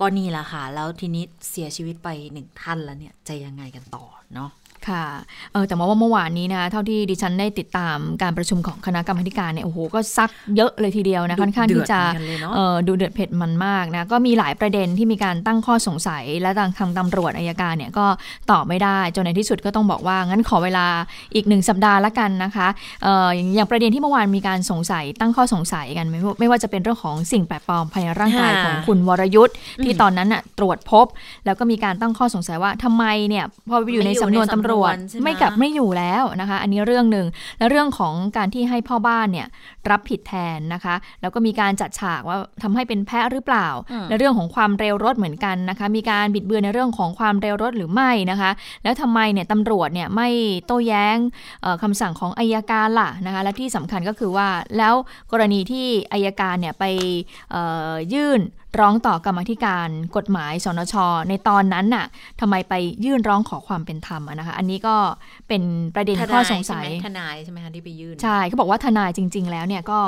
[0.00, 4.04] ก็นี่แหละค่ะแล้วทีนี้เสียชีวิตไปหนึ่งท่านแล้วเนี่ยจะยังไงกันต่อ
[4.34, 4.50] เนาะ
[4.90, 5.04] ค่ะ
[5.52, 18.06] เออแต่ว่าเมื่อวานนี้นะเท่าที่ดิฉันได้ติดตามการประชุมของคณะกรรมาธิการเนี่ยโอ้โหก็ซักเยอะเลยทีเดียวนะดุค่อนข้างที่จะเดือดเหมือนกันเลยเนอะเออดูเดือดเผ็ดมันมากนะก็มีหลายประเด็นที่มีการตั้งข้อสงสัย และทางทางตำรวจอายการเนี่ยก็
[18.50, 20.86] ตอบไม่ได้จนในที่สุดก็ต้องบอกว่างั้นขอเวลา
[21.34, 22.68] อีกหนึ่งสัปดาห์ละกันนะคะ
[23.02, 31.06] เอออย่างอย่างประเด็นที่เมื่อวานมีการสงสัยตั้งข้อสงสัยกันไม่ว่าไม่ว่าจะเป็นเรื่องของสิ่งแปลกปลอมภายในร่างกายค่ะของคุณวรยุทธ์ที่ตอนนั้นน่ะตรวจพบ
[31.46, 37.26] แล้วก็มีการตั้งข้อสงสัยว่าทำไมเนี่ยพอไปอยู่ในสำนวนตำรวจไม่อยู่ในสำนวนใช่ไหมไม่กลับไม่อยู่แล้วนะคะ อันนี้เรื่องหนึ่ง
[37.58, 39.46] แล้วเรื่องของการที่ให้พ่อบ้านเนี่ย
[39.90, 48.50] รับผิดแทนนะคะ แล้วก็มีการจัดฉากว่าทำให้เป็นแพ้หรือเปล่าอืมและเรื่องของความเร็วรถเหมือนกันนะคะ มีการบิดเบือนในเรื่องของความเร็วรถหรือไม่นะคะ
[48.82, 50.28] แล้วทำไมเนี่ยตำรวจเนี่ยไม่
[50.66, 51.16] โต้แย้ง
[51.62, 54.48] เอ่อคำสั่งของอายการล่ะนะคะ และที่สำคัญก็คือว่า
[54.78, 54.94] แล้ว
[55.32, 56.84] กรณีที่อายการเนี่ยไป
[57.50, 58.40] เอ่อยื่น
[58.80, 60.94] ร้องต่อกรรมาธิการกฎหมายสนช
[61.28, 62.06] ในตอนนั้นน่ะ
[62.40, 62.74] ทำไมไป
[63.04, 64.96] ยื่นร้องขอความเป็นธรรมอะนะคะ อันนี้ก็
[65.48, 65.62] เป็น
[65.94, 70.00] ประเด็นข้อสงสัยทนายใช่ไหมคะที่ไปยื่นใช่เขาบอกว่าทนายจริง ๆ แล้วเนี่ยก็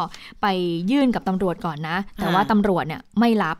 [0.42, 0.46] ไป
[0.90, 3.56] ยื่นกับตำรวจก่อนนะ แต่ว่าอ่าตำรวจเนี่ยไม่รับ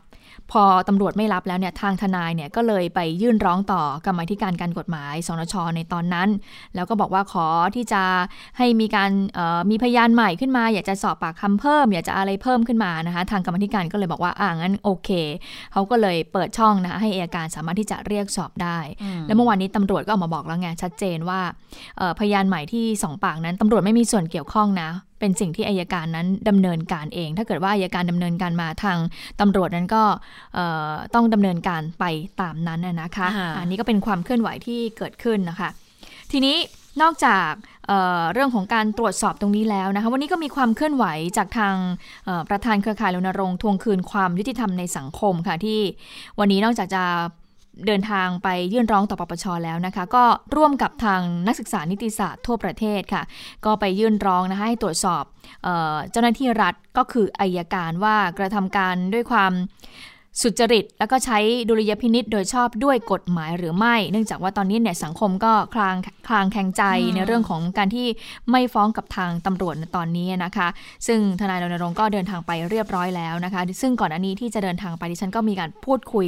[0.51, 6.29] พอตำรวจไม่รับแล้วเนี่ยทางทนายเนี่ยก็เลยไปยื่นร้องต่อกรรมาธิการการกฎหมายสนชในตอนนั้น
[6.75, 8.03] แล้วก็บอกว่าขอที่จะ
[8.57, 15.09] ให้มีการเอ่อมีพยานใหม่ขึ้นมา อยากจะสอบปากคำเพิ่ม อยากจะอะไรเพิ่มขึ้นมานะคะทางกรรมาธิการก็เลยบอกว่าอ่างั้นโอเค
[15.71, 21.39] เขาก็เลยเปิดช่องนะคะให้อัยการสามารถที่จะเรียกสอบได้อืมแล้วเมื่อวานนี้ตำรวจก็ออกมาบอกแล้วไงชัดเจนว่า
[21.97, 24.89] เอ่อพยานใหม่ที่สองปากนั้นตำรวจไม่มีส่วนเกี่ยวข้องนะ
[25.25, 28.97] เป็นสิ่งที่อายการนั้นดำเนินการเอง ถ้าเกิดว่าอายการดำเนินการมาทาง
[29.39, 30.03] ตำรวจนั้นก็
[30.55, 32.05] เอ่อต้องดำเนินการไป
[32.41, 35.69] ตามนั้นน่ะนะคะค่ะอันนี้ก็เป็นความเคลื่อนไหวที่เกิดขึ้นนะคะ
[36.31, 36.55] ทีนี้
[37.01, 37.51] นอกจาก
[37.87, 41.05] เอ่อเรื่องของการตรวจสอบตรงนี้แล้วนะคะวันนี้ก็มีความเคลื่อนไหว
[41.37, 41.75] จากทาง
[42.25, 45.79] เอ่อประธานเครือข่ายรณรงค์ทวงคืนความยุติธรรมในสังคมค่ะที่
[46.39, 47.03] วันนี้นอกจากจะ
[47.87, 50.23] เดินทางไปยื่นร้องต่อปปชแล้วนะคะ ก็
[50.55, 53.23] ร่วมกับทางนักศึกษานิติศาสตร์ทั่วประเทศค่ะ
[53.65, 55.23] ก็ไปยื่นร้องนะคะให้ตรวจสอบ
[55.63, 59.51] เออเจ้าหน้าที่รัฐก็คืออายการว่ากระทำการด้วยความ
[60.41, 65.95] สุจริต แล้วก็ใช้ดุลยพินิษโดยชอบด้วยกฎหมายหรือไม่ เนื่องจากว่าตอนนี้เนี่ยสังคมก็คลาง
[66.27, 68.07] คลางแข่งใจอืมในเรื่องของการที่
[68.51, 70.67] ไม่ฟ้องกับทางตำรวจในตอนนี้นะคะ
[71.07, 76.27] ซึ่งทนายรณรงค์ก็เดินทางไปเรียบร้อยแล้วนะคะ ซึ่งก่อนอันนี้ที่จะเดินทางไปดิฉันก็มีการพูดคุย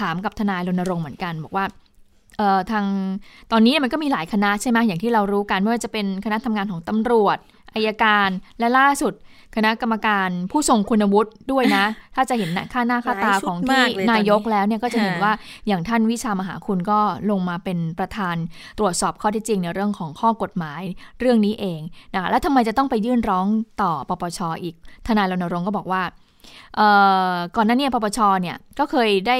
[0.00, 1.64] ถามกับทนายรณรงค์เหมือนกัน บอกว่า
[2.38, 2.86] เอ่อทาง
[3.52, 7.38] ตอนนี้มันก็มีหลายคณะใช่ไหมอย่างที่เรารู้กันไม่ว่าจะเป็นคณะทำงานของตำรวจ
[7.74, 8.28] อายการ
[8.58, 9.14] และล่าสุด
[9.56, 15.32] คณะกรรมการผู้ทรงคุณวุฒิด้วยนะ ถ้าจะเห็นค่าหน้าค่าตาของหลายชุดที่มากเลยตอนนี้นายกแล้วเนี่ยก็จะเห็นค่ะว่า
[15.66, 17.00] อย่างท่านวิชามหาคุณก็
[17.30, 18.36] ลงมาเป็นประธาน
[18.78, 20.82] ตรวจสอบข้อเที่จริงในเรื่องของข้อกฎหมาย
[21.20, 21.80] เรื่องนี้เอง
[22.14, 23.46] นะคะแล้วทำไมจะต้องไปยื่นร้อง
[23.82, 24.74] ต่อปปชอีก
[25.06, 26.27] ทนายรณรงค์ก็บอกว่าเอ่อ
[27.56, 29.38] ก่อนหน้านี้ปปชเนี่ยก็เคยได้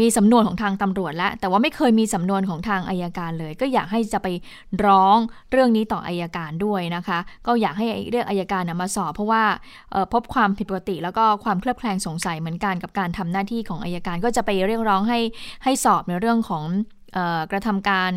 [0.00, 4.28] มีสำนวนของทางตำรวจแล้ว แต่ว่าไม่เคยมีสำนวนของทางอายการเลย ก็อยากให้จะไป
[4.86, 5.16] ร้อง
[5.50, 9.42] เรื่องนี้ต่ออายการด้วยนะคะ ก็อยากให้เรียกอายการมาสอบ เพราะว่า
[10.12, 15.20] พบความผิดปกติ แล้วก็ความเคลือบแคลงสงสัยเหมือนกันกับการทำหน้าที่ของอายการ ก็จะไปเรียกร้องให้
[15.64, 16.64] ให้สอบในเรื่องของ
[17.50, 18.12] กระทำการ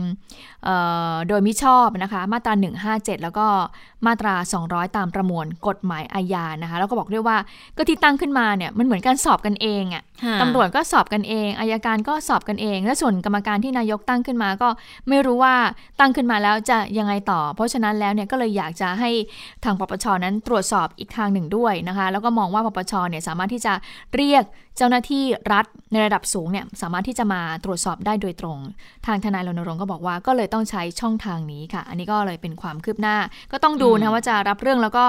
[0.63, 0.75] เอ่
[1.11, 2.53] อโดยมิชอบนะคะมาตรา
[2.89, 3.47] 157 แล้วก็
[4.05, 7.37] มาตรา 200 ตามประมวลกฎหมายอาญานะคะแล้วก็บอกด้วยว่า
[7.77, 14.69] ก็ที่ตั้งขึ้นมาเนี่ยมันเหมือนการสอบกันเองอะค่ะตำรวจก็สอบกันเองอายการก็สอบกันเอง และส่วนกรรมการที่นายกตั้งขึ้นมาก็
[15.09, 15.55] ไม่รู้ว่า
[15.99, 19.11] ตั้งขึ้นมาแล้วจะยังไงต่อ เพราะฉะนั้นแล้วเนี่ยก็เลยอยากจะให้
[19.63, 23.73] ทางปปชนั้นตรวจสอบอีกทางหนึ่งด้วยนะคะแล้วก็มองว่าปปชเนี่ยสามารถที่จะ
[24.15, 24.43] เรียก
[24.77, 28.57] เจ้าหน้าที่รัฐในระดับสูงเนี่ยสามารถที่จะมาตรวจสอบได้โดยตรง
[29.05, 33.17] ทางทนายรณรงค์ก็บอกว่าก็เลยต้องใช้ช่องทางนี้ค่ะ อันนี้ก็เลยเป็นความคืบหน้า
[33.51, 35.05] ก็ต้องดูนะว่าจะรับเรื่องแล้วก็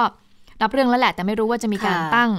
[0.63, 2.31] รับเรื่องแล้วแหละ แต่ไม่รู้ว่าจะมีการค่ะตั้ง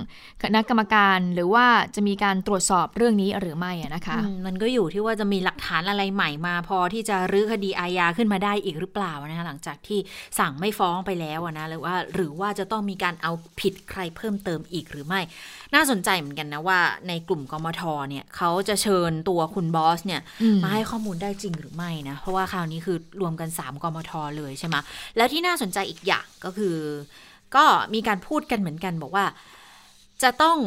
[0.43, 9.99] คณะกรรมการหรือว่าจะมีการตรวจสอบเรื่องนี้หรือไม่อะนะคะอืมมันก็อยู่ที่ว่าจะมีหลักฐานอะไรใหม่มา พอที่จะรื้อคดีอาญาขึ้นมาได้อีกหรือเปล่านะคะหลังจากที่
[10.39, 15.21] สั่งไม่ฟ้องไปแล้วอะนะหรือว่าหรือว่าจะต้องมีการเอาผิดใครเพิ่มเติมอีกหรือไม่
[15.75, 24.77] น่าสนใจเหมือนกันนะว่า ในกลุ่มกมทเนี่ยเขาจะเชิญตัวคุณบอสเนี่ยอืมมาให้ข้อมูลได้จริงหรือไม่นะเพราะว่าคราวนี้คือรวมกัน 3กมทเลยใช่ไหม
[25.17, 26.77] แล้วที่น่าสนใจอีกอย่างก็คือ
[27.57, 27.65] ก็
[27.95, 29.25] มีการพูดกันเหมือนกันบอกว่า
[30.23, 30.59] จะต้อง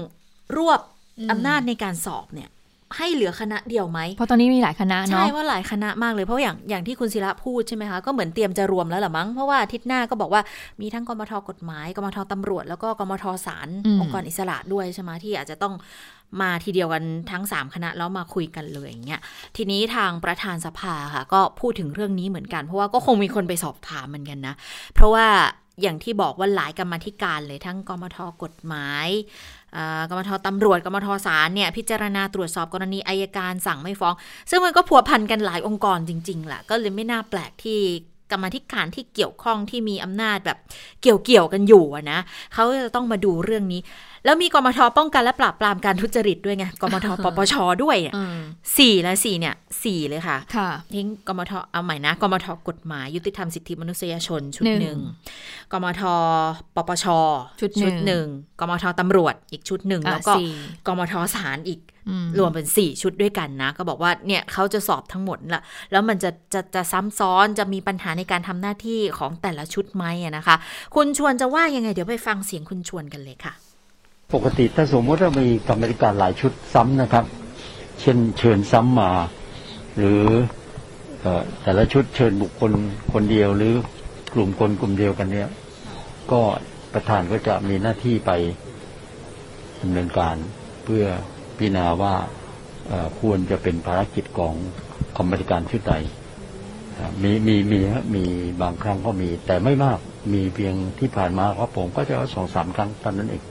[0.57, 0.79] รวบ
[1.19, 2.49] อืมอำนาจในการสอบเนี่ย
[2.97, 10.41] ให้เหลือคณะเดียวไหมเพราะตอนนี้มีหลายคณะใช่เนาะว่าหลายคณะมากเลยเพราะอย่างอย่างที่คุณศิระพูดใช่ไหมคะก็เหมือนเตรียมจะรวมแล้วหรือมั้งเพราะว่าอาทิตย์หน้าก็บอกว่า
[10.81, 15.73] มีทั้งกมทกฎหมายกมทตำรวจ แล้วก็กมทศาลอืมองค์กรอิสระด้วยใช่ไหมที่อาจจะต้อง
[16.41, 19.21] มาทีเดียวกันทั้ง 3 คณะแล้วมาคุยกันเลยอย่างเงี้ย
[19.57, 24.55] ทีนี้ทางประธานสภาค่ะ ก็พูดถึงเรื่องนี้เหมือนกัน เพราะว่าก็คงมีคนไปสอบถามเหมือนกันนะ
[24.93, 25.27] เพราะว่า
[25.81, 29.07] อย่างที่บอกว่าหลายกรรมธิการเลยทั้งกรมทกฎหมาย
[29.75, 34.13] อ่ากมทตำรวจกรมทศาลเนี่ยพิจารณาตรวจสอบกรณีอายการสั่งไม่ฟ้อง
[34.49, 37.79] ซึ่งมันก็ผัวพันกันหลายองค์กรจริงๆแหละก็เลยไม่น่าแปลกที่
[38.31, 40.57] กรรมธิการที่เกี่ยวข้องที่มีอำนาจแบบ
[41.01, 42.19] เกี่ยวเกี่ยวๆกันอยู่นะ
[42.53, 43.81] เขาจะต้องมาดูเรื่องนี้
[44.27, 48.37] แล้วมีกมทป้องกันและปราบปรามการทุจริตด้วยไงกมทปปชด้วยเนี่ยอืม
[48.77, 54.99] สี่และสี่เนี่ยสี่เลยค่ะค่ะทิ้งกมทเอาใหม่นะกมทกฎหมายยุติธรรมสิทธิมนุษยชนชุดหนึ่งหนึ่ง
[55.71, 56.01] กมท
[56.75, 57.05] ปปช
[57.61, 58.27] ชุดหนึ่งหนึ่ง
[58.59, 60.49] กมทตำรวจอีกชุดหนึ่งอะแล้วก็สี่
[60.87, 65.61] กมทศาลอีกอืมรวมเป็น4ชุดด้วยกันนะ ก็บอกว่าเนี่ยเขาจะสอบทั้งหมดละ
[65.91, 70.55] แล้วมันจะจะจะซ้ำซ้อนจะมีปัญหาในการทำหน้าที่ของแต่ละชุดไหมอะนะคะ
[70.95, 73.53] คุณชวนจะว่ายังไง เดี๋ยวไปฟังเสียงคุณชวนกันเลยค่ะ
[74.33, 77.25] ปกติถ้าสมมติว่ามีกรรมธิการหลายชุดซ้ำนะครับ
[78.01, 79.11] เช่นเชิญซ้ำมา
[79.97, 80.23] หรือ
[81.23, 81.25] อ
[81.61, 82.71] แต่ละชุดเชิญบุคคล
[83.13, 83.73] คนเดียวหรือ
[84.33, 85.49] กลุ่มคนกลุ่มเดียวกันเนี่ย
[86.31, 86.41] ก็
[86.93, 88.31] ประธานก็จะมีหน้าที่ไป
[89.81, 90.35] ดำเนินการ
[90.85, 91.05] เพื่อ
[91.57, 92.15] พิจารณาว่า
[93.19, 94.53] ควรจะเป็นภารกิจของ
[95.17, 95.93] กรรมธิการชุดใด
[97.23, 97.79] มีมีมี
[98.15, 98.23] มี
[98.61, 99.99] บางครั้งก็มี แต่ไม่มาก
[100.33, 103.43] มีเพียงที่ผ่านมาครับผมก็จะเอาสองสามครั้งเท่านั้นเอง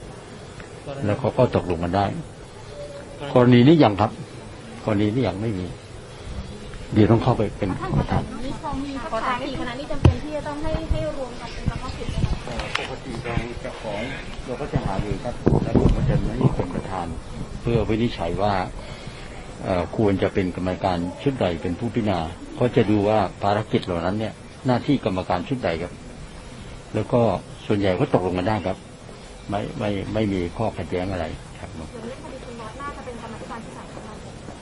[1.05, 2.05] แล้วเขาก็ตกลงกันได้
[3.33, 4.11] กรณีนี้ยังครับ
[4.85, 5.67] กรณีนี้ยังไม่มี
[6.93, 7.69] เดี๋ยวต้องเข้าไปเป็น
[7.99, 12.35] ประธานนี่พอมีขอถามสี่คณะนี่จำเป็นที่จะต้องให้ให้รวมกันเป็นเฉพาะกิจไหมคะ
[12.79, 14.01] ปกติเราจะของ
[14.45, 17.07] เราก็จะหารือครับแล้วผมก็จะให้เป็นประธาน
[17.61, 18.53] เพื่อวินิจฉัยว่า
[19.63, 22.19] เอ่อควรจะเป็นกรรมการชุดใดเป็นผู้พิจารณา
[22.59, 24.33] ก็จะดูว่าภารกิจเหล่านั้นเนี่ย
[24.65, 25.93] หน้าที่กรรมการชุดใดครับ
[26.95, 27.21] แล้วก็
[27.67, 28.77] ส่วนใหญ่ก็ตกลงกันได้ครับ
[29.49, 31.25] ไม่ไม่ไม่มีข้อขัดแย้งอะไร
[31.59, 34.13] ครับส่วนเรื่องคดีคุณน็อตน่าจะเป็นกรรมธิการที่สามของเรา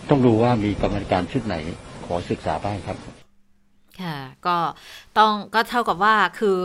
[0.10, 1.56] ต้องดูว่ามีกรรมการชุดไหน
[2.06, 2.98] ขอศึกษาบ้างครับ
[4.02, 4.18] ค่ะ
[4.48, 4.58] ก็
[5.18, 6.60] ต้องก็เท่ากับว่าคือ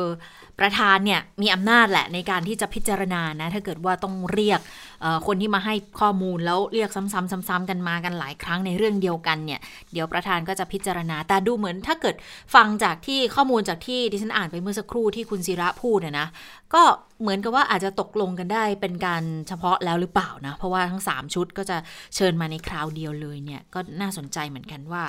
[0.59, 4.90] ประธานเนี่ยมีอำนาจแหละในการที่จะพิจารณานะ ถ้าเกิดว่าต้องเรียกเอ่อ
[5.27, 9.61] คนที่มาให้ข้อมูลแล้วเรียกซ้ำๆซ้ำๆกันมากันหลายครั้งในเรื่องเดียวกันเนี่ย
[9.93, 12.17] เดี๋ยวประธานก็จะพิจารณาแต่ดูเหมือนถ้าเกิด
[12.55, 16.29] ฟังจากที่ข้อมูลจากที่ดิฉันอ่านไปเมื่อสักครู่ที่คุณศิระพูดเนี่ยนะ
[16.75, 16.83] ก็
[17.21, 21.77] เหมือนกับว่าอาจจะตกลงกันได้เป็นการเฉพาะแล้วหรือเปล่านะ เพราะว่าทั้ง 3 ชุดก็จะ
[22.17, 25.03] เชิญมาในคราวเดียวเลยเนี่ยก็น่าสนใจเหมือนกันว่า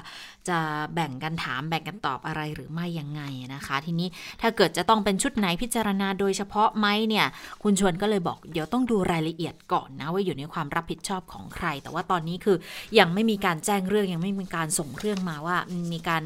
[0.49, 0.57] จะ
[0.93, 3.21] แบ่งกันถามแบ่งกันตอบอะไรหรือไม่ยังไง
[3.53, 4.07] นะคะ ทีนี้
[4.41, 7.25] ถ้าเกิดจะต้องเป็นชุดไหนพิจารณาโดยเฉพาะไหมเนี่ย
[7.63, 12.57] คุณชวนก็เลยบอกเดี๋ยวต้องดูรายละเอียดก่อนนะว่าอยู่ในความรับผิดชอบของใคร แต่ว่าตอนนี้คือ
[12.99, 15.57] ยังไม่มีการแจ้งเรื่องยังไม่มีการส่งเรื่องมาว่า
[15.93, 16.23] มีการ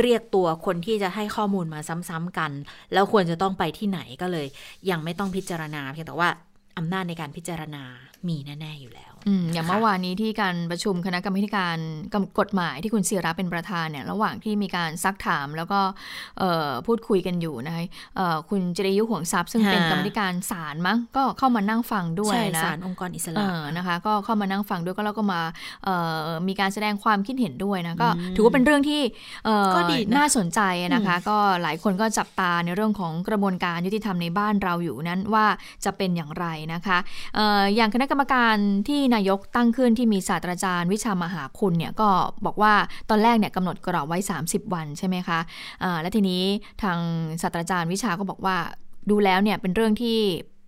[0.00, 2.52] เรียกตัวคนที่จะให้ข้อมูลมาซ้ำๆกัน
[2.92, 4.46] แล้วควรจะต้องไปที่ไหนก็เลย
[4.90, 6.28] ยังไม่ต้องพิจารณาเพียงแต่ว่า
[6.78, 7.82] อำนาจในการพิจารณา
[8.28, 11.76] มีแน่ๆอยู่แล้ว อืมอย่างค่ะเมื่อวานนี้ที่การประชุมคณะกรรมาธิการ
[12.40, 15.80] กฎหมายที่คุณศิระเป็นประธานเนี่ยระหว่างที่มีการซักถามแล้วก็
[16.38, 17.84] เอ่อพูดคุยกันอยู่นะคะ
[18.16, 25.40] เอ่อคุณจริยุห่วงทรัพย์ซึ่งเป็นกรรมาธิการศาลมั้งก็เข้ามานั่งฟังด้วยใช่นะศาลองค์กรอิสเอระอนะคะก็เข้ามานั่งฟังด้วยก็แล้วก็มา
[25.84, 25.94] เอ่
[26.26, 29.02] อมีการแสดงความคิดเห็นด้วยนะก็ถือว่าเป็นเรื่องที่
[29.44, 30.60] เอ่อก็ดีนะน่าสนใจ
[30.94, 35.46] นะคะ ก็หลายคนก็จับตาในเรื่องของกระบวนการยุติธรรมในบ้านเราอยู่นั้นว่า
[35.84, 36.98] จะเป็นอย่างไรนะคะ
[37.34, 38.56] เอ่ออย่างคณะกรรมการ
[38.88, 42.08] ที่นายกตั้งขึ้นที่มีศาสตราจารย์วิชามหาคุณเนี่ยก็
[42.46, 42.74] บอกว่า
[43.10, 45.38] ตอนแรกเนี่ยกำหนดกรอบไว้ 30 วันใช่ไหมคะ
[45.82, 46.42] อ่าและทีนี้
[46.82, 46.98] ทาง
[47.42, 48.56] ศาสตราจารย์วิชาก็บอกว่า
[49.10, 50.18] ดูแล้วเนี่ยเป็นเรื่องที่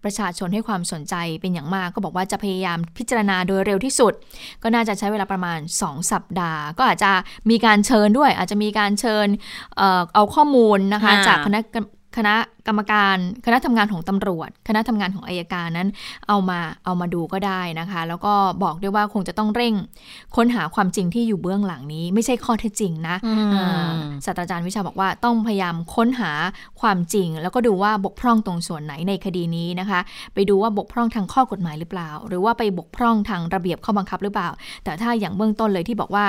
[0.07, 4.13] ประชาชนให้ความสนใจเป็นอย่างมาก ก็บอกว่าจะพยายามพิจารณาโดยเร็วที่สุด
[4.63, 7.13] ก็น่าจะใช้เวลาประมาณ 2 สัปดาห์ ก็อาจจะ
[7.51, 9.27] มีการเชิญด้วย อาจจะมีการเชิญ
[9.77, 12.35] เอ่อเอาข้อมูลนะคะอ่าจากคณะกรรม คณะ
[12.67, 15.89] กรรมการคณะทำงานของตำรวจ คณะทำงานของอายการนั้น
[16.29, 19.75] เอามาเอามาดูก็ได้นะคะ แล้วก็บอกด้วยว่าคงจะต้องเร่ง
[20.37, 23.93] ค้นหาความจริงที่อยู่เบื้องหลังนี้ ไม่ใช่ข้อเท็จจริงนะอืมอ่า
[24.25, 26.33] ศาสตราจารย์วิชาบอกว่าต้องพยายามค้นหา
[26.81, 30.01] ความจริง แล้วก็ดูว่าบกพร่องตรงส่วนไหนในคดีนี้นะคะ
[30.35, 34.49] ไปดูว่าบกพร่องทางข้อกฎหมายหรือเปล่า หรือว่าไปบกพร่องทางระเบียบข้อบังคับหรือเปล่า
[34.85, 36.27] แต่ถ้าอย่างเบื้องต้นเลยที่บอกว่า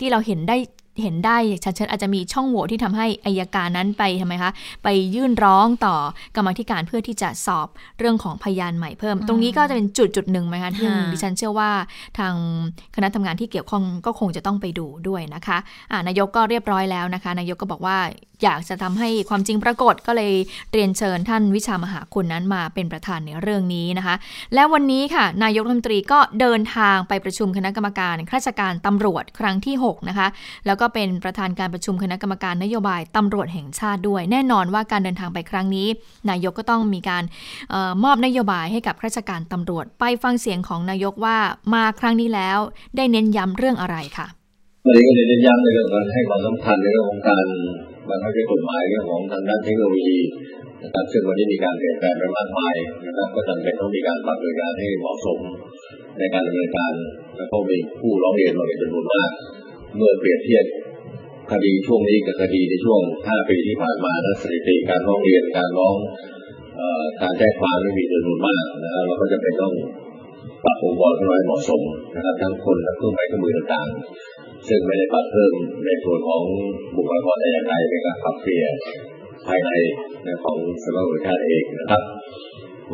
[0.00, 0.56] ที่เราเห็นได้
[1.02, 4.50] เห็นได้ชัดๆอาจจะมีช่องโหว่ที่ทำให้อายการนั้นไปทำไมคะ
[4.84, 5.94] ไปยื่นร้องต่อ
[6.36, 11.70] กรรมาธิการเพื่อที่จะสอบเรื่องของพยานใหม่เพิ่ม ตรงนี้ก็จะเป็นจุดจุดหนึ่งไหมคะที่ค่ะดิฉันเชื่อว่า
[12.18, 12.34] ทาง
[12.94, 15.58] คณะทำงานที่เกี่ยวข้องก็คงจะต้องไปดูด้วยนะคะ
[15.90, 17.98] อ่านายกก็เรียบร้อยแล้วนะคะ นายกก็บอกว่า
[18.42, 20.32] อยากจะทำให้ความจริงปรากฏก็เลย
[20.72, 24.14] เรียนเชิญท่านวิชามหาคุณนั้นมาเป็นประธานในเรื่องนี้นะคะ
[24.54, 30.28] และวันนี้ค่ะนายกรัฐมนตรีก็เดินทางไปประชุมคณะกรรมการข้าราชการตำรวจครั้งที่6นะคะ
[30.66, 35.88] แล้วก็็เป็นประธานการประชุมคณะกรรมการนโยบายตำรวจแห่งชาติด้วย แน่นอนว่าการเดินทางไปครั้งนี้
[36.30, 37.22] นายกก็ต้องมีการ
[37.72, 41.36] ออมอบนโยบายให้กับข้าราชการตำรวจ ไปฟังเสียงของนายกว่า
[41.74, 42.58] มาครั้งนี้แล้ว
[42.96, 44.26] ได้เน้นย้ำเรื่องอะไรค่ะ
[44.86, 47.46] วันนี้ก็เลยเน้นย้ำในเรื่องการให้ความสำคัญในเรื่องของการ
[48.08, 50.18] บังคับใช้กฎหมายเรื่องของทางด้านเทคโนโลยี
[50.82, 52.74] นะครับซึ่งวันนี้มีการเปลี่ยนแปลงไปมากมาย
[53.06, 55.40] นะครับก็จำเป็นต้องมีการปรับปรุงการให้เหมาะสม
[56.18, 56.92] ในการดำเนินการ
[57.36, 59.30] แล้วก็มีผู้ร้องเรียนมาเป็นจำนวนมาก
[59.96, 60.66] เมื่อเปรียบเทียบ
[61.52, 65.96] คดีช่วงนี้กับคดีในช่วง 5 ปีที่ผ่านมานะสถิติการร้องเรียนการร้อง
[66.80, 66.82] อ
[67.22, 69.74] การแจ้งความไม่มีจำนวนมากนะครับเราก็จะเป็นต้อง
[70.64, 71.82] ปรับองค์กรขึ้นมาให้เหมาะสม
[72.14, 75.54] นะครับทั้งคนและเครื่องไม้เครื่องมือต่างๆ ซึ่งไม่ได้ปรับเพิ่ม
[75.86, 76.42] ในส่วนของ
[76.96, 78.72] บุคลากรแต่อย่างใดเป็นการปรับเปลี่ยน
[79.46, 79.70] ภายใน
[80.44, 82.02] ของสำนักงานตำรวจแห่งชาติเองนะครับ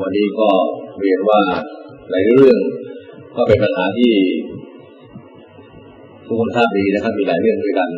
[0.01, 0.51] วันนี้ก็
[1.01, 1.41] เรียนว่า
[2.11, 2.59] หลายเรื่อง
[3.37, 4.15] ก็เป็นปัญหาที่
[6.31, 7.91] ทุกคนทราบดีนะครับมีหลายเรื่องด้วยกัน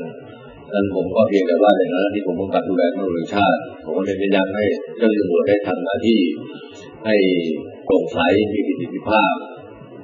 [0.75, 4.64] นั้นผมก็เพียงแต่ว่าในฐานะที่ผมกำกับดูแลตำรวจแห่งชาติ ผมก็เน้นย้ำให้
[4.97, 6.18] เจ้าหน้าที่ตำรวจได้ทำหน้าที่
[7.07, 7.16] ให้
[7.85, 8.18] โปร่งใส
[8.53, 9.35] มีประสิทธิภาพ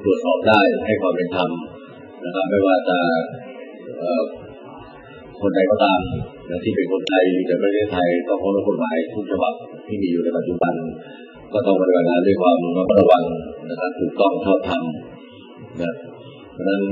[0.05, 1.51] ตรวจสอบได้ให้ความเป็นธรรม
[2.25, 2.99] นะครับไม่ว่าจะ
[5.41, 6.01] คนใดก็ตาม
[6.49, 9.55] นะที่เป็นคนไทยอยู่ในประเทศไทยต้องเคารพกฎหมายทุกฉบับ
[9.87, 10.75] ที่มีอยู่ในปัจจุบัน
[11.53, 13.25] ก็ต้องปฏิบัติงานด้วยความระมัดระวัง
[13.71, 14.83] นะครับถูกต้องชอบธรรม
[15.83, 15.95] นะ
[16.53, 16.83] เพราะฉะนั้น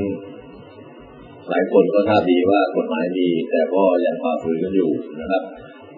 [1.50, 5.42] หลายคนก็ทราบดีว่ากฎหมายมีแต่ก็ยังฝ่าฝืนกันอยู่นะครับ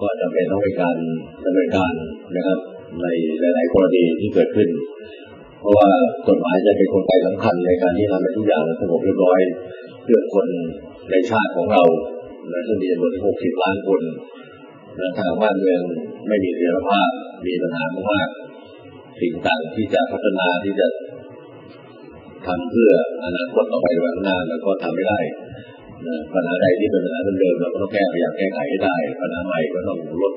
[0.00, 0.96] ก็จำเป็นต้องมีการ
[1.44, 1.92] ดำเนินการ
[2.36, 2.58] นะครับ
[3.02, 3.06] ใน
[3.40, 4.68] หลาย ๆ กรณีที่เกิดขึ้น
[5.60, 5.88] เพราะว่า
[6.28, 9.40] กฎหมายจะเป็นกลไกสำคัญในการที่ทำให้ทุกอย่างสงบเรียบร้อย
[10.04, 10.46] เพื่อคน
[11.10, 11.82] ในชาติของเรา
[12.50, 14.02] และซึ่งมีจำนวน60 ล้านคน
[14.96, 15.82] และทางบ้านเมือง
[16.28, 17.10] ไม่มีเสถียรภาพ
[17.46, 18.28] มีปัญหามาก
[19.20, 20.86] สิ่งต่างที่จะพัฒนาที่จะ
[22.46, 22.92] ทำเพื่อ
[23.24, 25.20] อนาคตต่อไปวันข้างหน้าแล้วก็ทำไม่ได้
[26.06, 30.32] นะปัญหาใดที่เป็นปัญหาเดิมๆเราก็ต้องแก้พยายามแก้ไขให้ได้ปัญหาใหม่ก็ต้องลด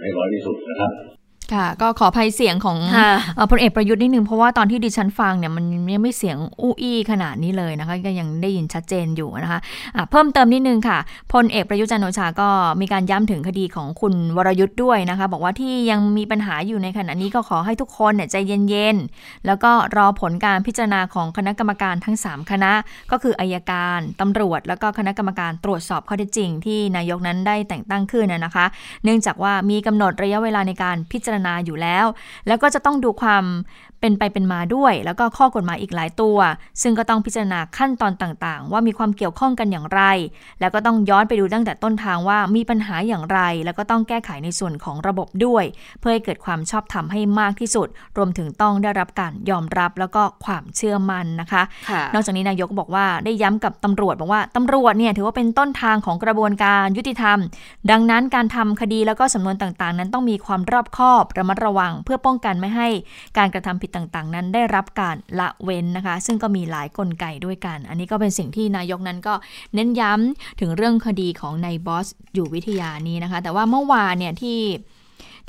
[0.00, 1.15] ให้น้อยที่สุดนะครับ
[1.54, 10.98] ค่ะ ก็ขออภัยเสียงของค่ะเอ่อพลเอกประยุทธ์นิดนึง เพราะว่าตอนที่ดิฉันฟังเนี่ยมันยังไม่เสียงอู้อี้ขนาดนี้เลยนะคะก็ยังได้ยินชัดเจนอยู่นะคะะเพิ่มเติมนิดนึงค่ะ
[11.32, 12.48] พลเอกประยุทธ์จันทร์โอชาก็
[12.80, 18.36] มีการย้ำถึงคดีของคุณวรยุทธ์ด้วยนะคะ บอกว่าที่ยังมีปัญหาอยู่ในขณะนี้ก็ขอให้ทุกคนเนี่ยใจ
[18.68, 22.72] เย็นๆแล้วก็รอผลการพิจารณาของคณะกรรมการทั้ง 3 คณะ
[23.10, 28.66] ก็คืออายการตำรวจ แล้วก็คณะกรรมการตรวจสอบข้อเท็จจริง ที่นายกนั้นได้แต่งตั้งขึ้นนะนะคะ
[29.04, 32.06] เนื่องจากว่ามีกำหนดระยะเวลาในการพิจารณาอยู่แล้ว
[32.46, 33.44] แล้วก็จะต้องดูความ
[34.00, 36.38] เป็นไปเป็นมาด้วย แล้วก็ข้อกฎหมายอีกหลายตัว
[36.82, 40.02] ซึ่งก็ต้องพิจารณาขั้นตอนต่างๆ ว่ามีความเกี่ยวข้องกันอย่างไร
[40.60, 45.64] แล้วก็ต้องย้อนไปดูตั้งแต่ต้นทางว่ามีปัญหาอย่างไร แล้วก็ต้องแก้ไขในส่วนของระบบด้วย
[46.00, 57.38] เพื่อให้เกิดความชอบธรรมให้มากที่สุด รวมถึงต้องได้รับการยอมรับแล้วก็ความเชื่อมั่นนะคะค่ะนอกจากนี้นายกบอกว่าได้ย้ำกับตำรวจบอกว่าตำรวจเนี่ยถือว่าเป็นต้นทางของกระบวนการยุติธรรม
[57.90, 62.88] ดังนั้นการทำคดีแล้วก็สำนวนต่างๆ นั้นต้องมีความรอบคอบระมัดระวัง เพื่อป้องกันไม่ให้
[63.38, 69.34] การกระทำผิดต่างๆ นั้นได้รับการละเว้นนะคะ ซึ่งก็มีหลายกลไกด้วยกัน อันนี้ก็เป็นสิ่งที่นายกนั้นก็
[69.74, 74.60] เน้นย้ำถึงเรื่องคดีของนายบอสอยู่วิทยานี้นะคะ แต่ว่าเมื่อวานเนี่ยที่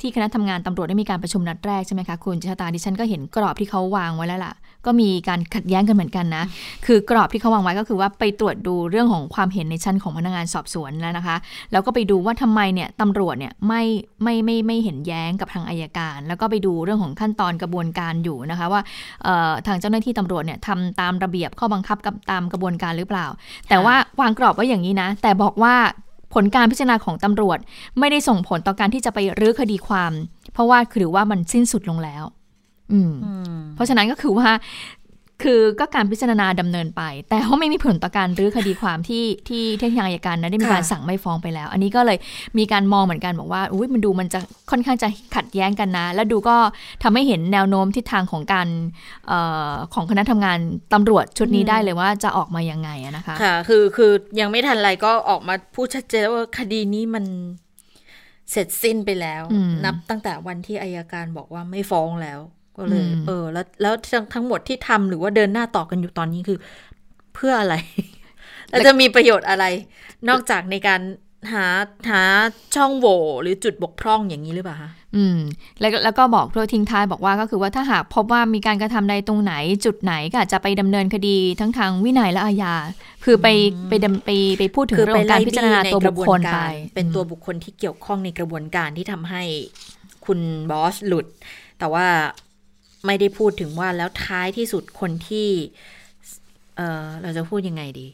[0.00, 4.54] ที่คณะทำงานตำรวจได้มีการประชุมนัดแรกใช่ไหมคะคุณชะตาดิฉันก็เห็นกรอบที่เขาวางไว้แล้วล่ะ
[4.86, 6.44] ก็มีการขัดแย้งกันเหมือนกันนะ
[6.86, 11.36] คือกรอบที่เขาวางไว้ก็คือว่าไปตรวจดูเรื่องของความเห็นในชั้นของพนักงานสอบสวนแล้วนะคะ
[11.72, 13.82] แล้วก็ไปดูว่าทำไมเนี่ยตำรวจเนี่ยไม่
[14.22, 18.80] ไม่ไม่ไม่เห็นแย้งกับทางอายการ แล้วก็ไปดูเรื่องของขั้นตอนกระบวนการอยู่นะคะว่า
[19.66, 23.26] ทางเจ้าหน้าที่ตำรวจเนี่ยทำตามระเบียบข้อบังคับกับตามกระบวนการหรือเปล่า
[23.68, 25.74] แต่ว่าวางกรอบไว้อย่างนี้นะ แต่บอกว่า
[26.34, 27.58] ผลการพิจารณาของตำรวจ
[27.98, 30.12] ไม่ได้ส่งผลต่อการที่จะไปรื้อคดีความ
[30.52, 32.24] เพราะว่าคือถือว่ามันสิ้นสุดลงแล้ว
[33.74, 34.48] เพราะฉะนั้นก็คือว่า
[35.44, 42.18] คือก็การพิจารณาดำเนินไป แต่ว่าไม่มีผลต่อการรื้อคดีความที่ที่ที่ทางอัยการนั้นได้มีการค่ะสั่งไม่ฟ้องไปแล้ว อันนี้ก็เลย
[42.58, 46.56] มีการมองเหมือนกันบอกว่าอุ้ยมันดูมันจะค่อนข้างจะขัดแย้งกันนะ แล้วดูก็
[47.02, 48.68] ทำให้เห็นแนวโน้มทิศทางของการ
[49.28, 49.32] เอ
[49.70, 50.58] อของคณะทำงาน
[50.92, 57.24] ตำรวจชุดนี้ได้เลยว่าจะออกมายังไงอะนะคะค่ะคือคือยังไม่ทันไรก็ออกมาพูดชัดเจนว่าคดีนี้มัน
[58.52, 62.40] เสร็จสิ้นไปแล้วอืมนับตั้งแต่วันที่อายการบอกว่าไม่ฟ้องแล้ว
[62.78, 66.58] ก็เลยอืมเออ แล้วแล้วทั้งทั้งหมดที่ทำหรือว่าเดินหน้าต่อกันอยู่ตอนนี้คือ
[67.34, 67.74] เพื่ออะไร
[68.68, 69.64] แล้วจะมีประโยชน์อะไร
[70.28, 71.00] นอกจากในการ
[71.52, 71.66] หา
[72.10, 72.22] หา
[72.74, 75.38] ช่องโหว่หรือจุดบกพร่องอย่างนี้หรือเปล่าคะอืม
[75.80, 82.74] แล้วแล้วก็บอกด้วยทิ้งท้ายบอกว่าก็คือว่าถ้าหากพบว่ามีการกระทำใดตรงไหน จุดไหนก็อาจจะไปดำเนินคดีทั้งทางวินัยและอาญา
[83.24, 83.48] คือไป
[83.88, 86.58] ไปดำไปไปพูดถึงคือเรื่องของการพิจารณาตัวบุคคลไป
[86.94, 89.42] เป็นตัวบุคคลที่เกี่ยวข้องในกระบวนการที่ทำให้
[90.26, 90.38] คุณ
[90.70, 91.26] บอสหลุด
[91.78, 92.06] แต่ว่า
[93.06, 95.48] ไม่ได้พูดถึงว่าแล้วท้ายที่สุดคนที่
[96.76, 98.06] เออเราจะพูดยังไงดี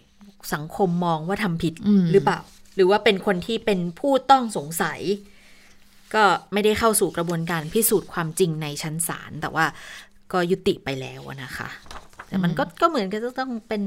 [0.54, 2.40] สังคมมองว่าทำผิดอืมหรือเปล่า
[2.76, 5.00] หรือว่าเป็นคนที่เป็นผู้ต้องสงสัย
[6.14, 9.66] ก็ไม่ได้เข้าสู่กระบวนการพิสูจน์ความจริงในชั้นศาลแต่ว่า
[10.32, 11.68] ก็ยุติไปแล้วอะนะคะ
[12.28, 13.82] แต่มันก็ก็เหมือนกับจะต้องเป็น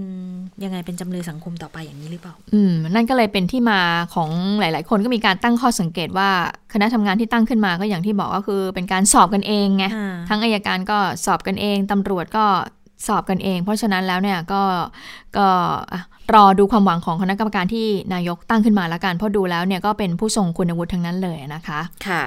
[0.63, 3.80] ยังไงเป็นจำเลยสังคมต่อไปอย่างนี้หรือเปล่า อืม นั่นก็เลยเป็นที่มา
[4.15, 6.30] ของหลาย ๆ คนก็มีการตั้งข้อสังเกตว่า
[6.73, 12.45] คณะทำงานที่ตั้งขึ้นมาก็อย่างที่บอกก็คือเป็นการสอบกันเองไงอ่าทั้งอายการก็สอบกันเองตำรวจก็
[13.08, 14.62] สอบกันเอง เพราะฉะนั้นแล้วเนี่ยก็
[15.38, 15.47] ก็
[15.93, 16.02] อะ
[16.36, 22.23] รอดูความหวังของคณะกรรมการที่นายกตั้งขึ้นมาแล้วกันเพราะดูแล้วเนี่ยก็เป็นผู้ทรงคุณวุฒิทั้งนั้นเลยนะคะ ค่ะ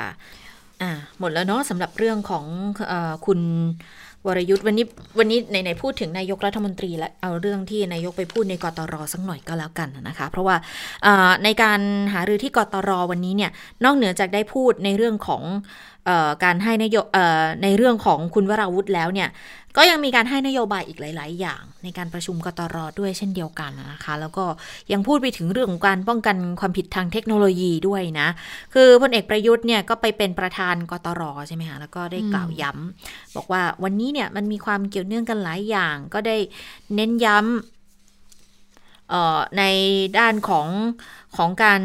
[0.82, 2.44] อ่า หมดแล้วเนาะสำหรับเรื่องของ
[2.88, 3.38] เออคุณ
[4.26, 4.86] วรยุทธ์วันนี้
[5.18, 10.56] วันนี้ไหนๆพูดถึงนายกรัฐมนตรีและเอาเรื่องที่นายกไปพูดในกตรสักหน่อยก็แล้วกันนะคะ เพราะว่า
[11.44, 11.80] ในการ
[12.12, 13.50] หารือที่กตรวันนี้เนี่ย
[13.84, 15.42] นอกเหนือจากได้พูดในเรื่องของ
[16.44, 16.96] การให้นโย
[17.62, 19.30] ในเรื่องของคุณวราวุธแล้วเนี่ย
[19.76, 24.44] ก็ยังมีการให้นโยบายอีกหลาย ๆ อย่าง ในการประชุมกตรด้วยเช่นเดียวกันนะคะ แล้วก็
[24.92, 28.28] ยังพูดไปถึงเรื่องของการป้องกันความผิดทางเทคโนโลยีด้วยนะ
[28.74, 36.36] คือพลเอกประยุทธ์เนี่ยก็ไปเป็นประธานกตรใช่ไหมคะแล้วก็ได้กล่าวย้ำบอกว่าวันนี้เนี่ยมันมีความเกี่ยวเนื่องกันหลายอย่าง ก็ได้
[36.94, 39.62] เน้นย้ำเอ่อใน
[40.18, 40.68] ด้านของ
[41.36, 41.82] ของการ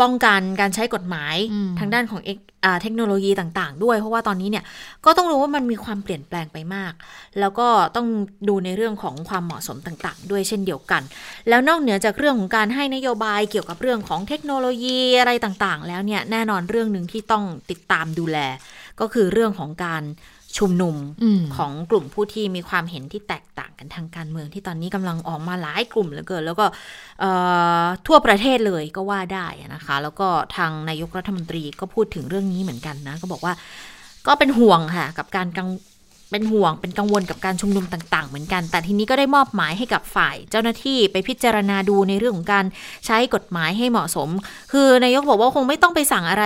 [0.00, 4.64] ป้องกันการใช้กฎหมายอืมทางด้านของเอกอ่าเทคโนโลยีต่าง ๆ ด้วย เพราะว่าตอนนี้เนี่ย
[5.04, 6.92] ก็ต้องรู้ว่ามันมีความเปลี่ยนแปลงไปมาก
[7.40, 8.06] แล้วก็ต้อง
[8.48, 11.02] ดูในเรื่องของความเหมาะสมต่าง ๆ ด้วยเช่นเดียวกัน
[11.48, 18.38] แล้วนอกเหนือจากเรื่องของการให้นโยบายเกี่ยวกับเรื่องของเทคโนโลยีอะไรต่าง ๆ แล้วเนี่ยแน่นอนเรื่องหนึ่งที่ต้องติดตามดูแล
[19.00, 20.02] ก็คือเรื่องของการ
[20.58, 26.66] ชุมนุมอืมของกลุ่มผู้ที่มีความเห็นที่แตกต่างกันทางการเมือง ที่ตอนนี้กำลังออกมาหลายกลุ่มเหลือเกิน แล้วก็
[27.20, 27.30] เอ่
[27.82, 33.52] อทั่วประเทศเลยก็ว่าได้นะคะ แล้วก็ทางนายกรัฐมนตรีก็พูดถึงเรื่องนี้เหมือนกันนะ ก็บอกว่า
[34.26, 35.68] ก็เป็นห่วงค่ะกับการกัง
[36.34, 42.64] เป็นห่วงเป็นกังวลกับการชุมนุมต่างๆ เหมือนกัน แต่ทีนี้ก็ได้มอบหมายให้กับฝ่ายเจ้าหน้าที่ไปพิจารณาดูในเรื่องของการ
[43.06, 44.28] ใช้กฎหมายให้เหมาะสม
[44.72, 46.44] คือนายกบอกว่าคงไม่ต้องไปสั่งอะไร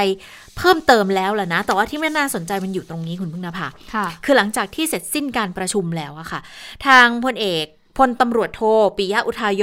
[0.56, 6.40] เพิ่มเติมแล้วล่ะนะ แต่ว่าที่ไม่น่าสนใจมันอยู่ตรงนี้คุณพึ่งนภาค่ะ คือหลังจากที่เสร็จสิ้นการประชุมแล้วอะค่ะ
[6.86, 7.66] ทางพลเอก
[7.98, 8.62] พลตำรวจโท
[8.98, 9.62] ปิยะอุทายโย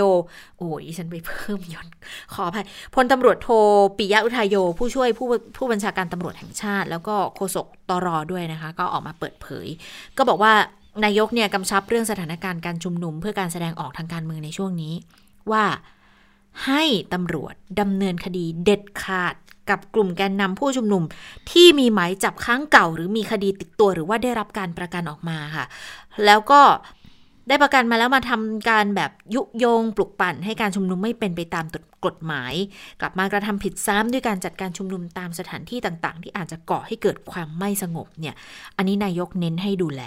[0.57, 1.87] โอ้ยฉันไปเพิ่มย้อน
[2.33, 3.49] ขออภัยพลตำรวจโท
[3.97, 9.67] ปิยะอุทายโย ผู้ช่วยผู้ผู้บัญชาการตำรวจแห่งชาติ แล้วก็โฆษกตรด้วยนะคะ ก็ออกมาเปิดเผย
[10.17, 10.53] ก็บอกว่า
[11.05, 14.93] นายกเนี่ยกำชับเรื่องสถานการณ์การชุมนุม เพื่อการแสดงออกทางการเมืองในช่วงนี้
[15.51, 15.65] ว่า
[16.65, 19.35] ให้ตำรวจดำเนินคดีเด็ดขาด
[19.69, 21.03] กับกลุ่มแกนนำผู้ชุมนุม
[21.51, 25.65] ที่มีหมายจับครั้งเก่า หรือมีคดีติดตัวหรือว่าได้รับการประกันออกมาค่ะ
[26.25, 26.61] แล้วก็
[27.47, 31.65] ได้ประกันมาแล้วมาทำการแบบยุโยงปลุกปั่นให้การชุมนุมไม่เป็นไปตาม
[32.05, 32.53] กฎหมาย
[33.01, 38.35] กลับมากระทำผิดซ้ำด้วยการจัดการชุมนุมตามสถานที่ต่างๆ ที่อาจจะก่อให้เกิดความไม่สงบเนี่ย
[38.77, 40.01] อันนี้นายกเน้นให้ดูแล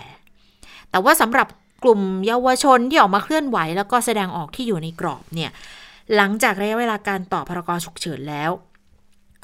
[0.90, 1.48] แต่ว่าสำหรับ
[1.84, 5.50] กลุ่มเยาวชนที่ออกมาเคลื่อนไหว แล้วก็แสดงออกที่อยู่ในกรอบเนี่ย
[6.16, 8.50] หลังจากระยะเวลาการต่อพรกฉุกเฉินแล้ว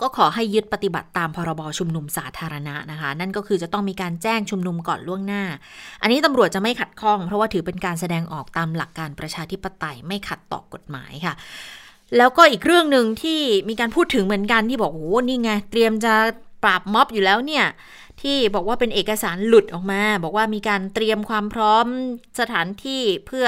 [0.00, 5.42] ก็ขอให้ยึดปฏิบัติตามพรบชุมนุมสาธารณะนะคะ นั่นก็คือจะต้องมีการแจ้งชุมนุมก่อนล่วงหน้า
[6.02, 11.34] อันนี้ตำรวจจะไม่ขัดข้อง เพราะว่าถือเป็นการแสดงออกตามหลักการประชาธิปไตยไม่ขัดต่อกฎหมายค่ะ
[12.16, 16.14] แล้วก็อีกเรื่องหนึ่งที่มีการพูดถึงเหมือนกันที่บอกโอ้โหนี่ไงเตรียมจะ
[16.62, 17.64] ปราบม็อบอยู่แล้วเนี่ย
[18.22, 21.86] ที่บอกว่าเป็นเอกสารหลุดออกมา บอกว่ามีการเตรียมความพร้อม
[22.40, 23.46] สถานที่เพื่อ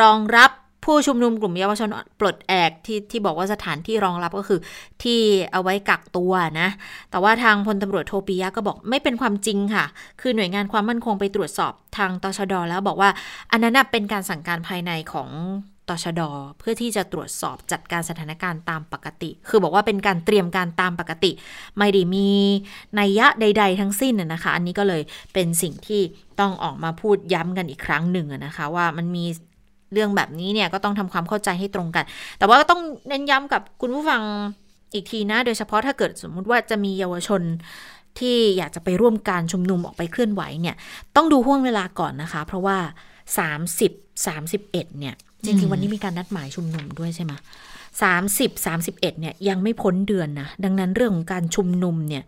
[0.00, 0.50] รองรับ
[0.84, 1.90] ผู้ชุมนุมกลุ่มเยาวชน
[2.20, 4.60] ปลดแอกที่ที่บอกว่าสถานที่รองรับก็คือ
[5.02, 5.20] ที่
[5.52, 6.68] เอาไว้กักตัวนะ
[7.10, 9.84] แต่ว่าทางพลตำรวจโทปิยะก็บอกไม่เป็นความจริงค่ะ
[10.20, 13.10] คือหน่วยงานความมั่นคงไปตรวจสอบทางตชดแล้วบอกว่า
[13.50, 15.30] อันนั้นเป็นการสั่งการภายในของ
[15.88, 16.22] ตชด
[16.58, 21.30] เพื่อที่จะตรวจสอบจัดการสถานการณ์ตามปกติ คือบอกว่าเป็นการเตรียมการตามปกติ
[21.78, 22.28] ไม่ได้มี
[22.98, 26.02] นัยยะใด ๆ ทั้งสิ้นนะคะ อันนี้ก็เลยเป็นสิ่งที่
[26.40, 29.24] ต้องออกมาพูดย้ำกันอีกครั้งหนึ่งนะคะ ว่ามันมี
[29.92, 32.04] เรื่องแบบนี้เนี่ยก็ต้องทำความเข้าใจให้ตรงกัน
[32.38, 34.22] แต่ว่าก็ต้องเน้นย้ำกับคุณผู้ฟัง
[34.94, 37.42] อีกทีนะ โดยเฉพาะถ้าเกิดสมมุติว่าจะมีเยาวชน
[38.18, 40.76] ที่อยากจะไปร่วมการชุมนุมออกไปเคลื่อนไหวเนี่ย
[41.16, 42.78] ต้องดูห่วงเวลาก่อนนะคะ เพราะว่า
[43.48, 47.32] 30 31 เนี่ย จริงๆ วันนี้มีการนัดหมายชุมนุมด้วยใช่ไหม
[48.12, 52.24] 30 31เนี่ยยังไม่พ้นเดือนนะ ดังนั้นเรื่องของการชุมนุมเนี่ย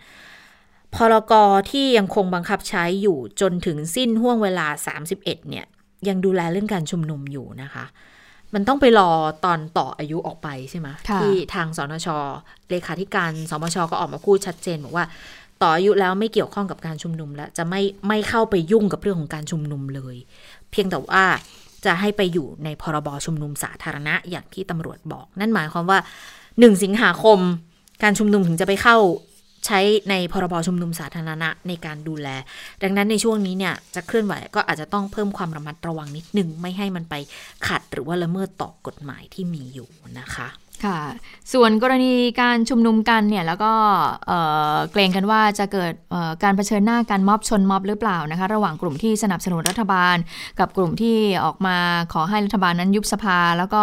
[0.95, 1.33] พรก
[1.71, 4.67] ที่ยังคงบังคับใช้อยู่จนถึงสิ้นห่วงเวลา
[5.07, 5.67] 31 เนี่ย
[6.09, 7.85] ยังดูแลเรื่องการชุมนุมอยู่นะคะ
[8.55, 9.11] มันต้องไปรอ
[9.45, 12.09] ตอนต่ออายุออกไปใช่ไหมค่ะที่ทางสนช
[12.71, 15.05] เลขาธิการสมชก็ออกมาพูดชัดเจนบอกว่า
[15.63, 20.17] ต่ออายุแล้วไม่เกี่ยวข้องกับการชุมนุมแล้ว จะไม่ไม่เข้าไปยุ่งกับเรื่องของการชุมนุมเลย
[20.71, 21.25] เพียงแต่ว่า
[21.85, 25.99] จะให้ไปอยู่ในพรบชุมนุมสาธารณะอย่างที่ตำรวจบอก นั่นหมายความว่า
[26.61, 27.39] หนึ่งสิงหาคม
[28.03, 28.97] การชุมนุมถึงจะไปเข้า
[29.67, 32.29] ใช้ในพรบชุมนุมสาธารณะในการดูแล
[32.83, 37.15] ดังนั้นในช่วงนี้เนี่ยจะเคลื่อนไหวก็อาจจะต้องเพิ่มความระมัดระวังนิดนึงไม่ให้มันไป
[37.67, 39.89] ขัดหรือว่าละเมิดต่อกฎหมายที่มีอยู่
[40.19, 40.49] นะคะ
[40.85, 41.01] ค่ะ
[41.53, 43.73] ส่วนกรณีการชุมนุมกันเนี่ยแล้วก็
[44.27, 44.39] เอ่
[44.73, 50.17] อเกรงกันว่าจะเกิดเอ่อการเผชิญหน้ากันม็อบชนม็อบหรือเปล่านะคะ ระหว่างกลุ่มที่สนับสนุนรัฐบาล
[50.59, 51.77] กับกลุ่มที่ออกมา
[52.13, 53.83] ขอให้รัฐบาลนั้นยุบสภา แล้วก็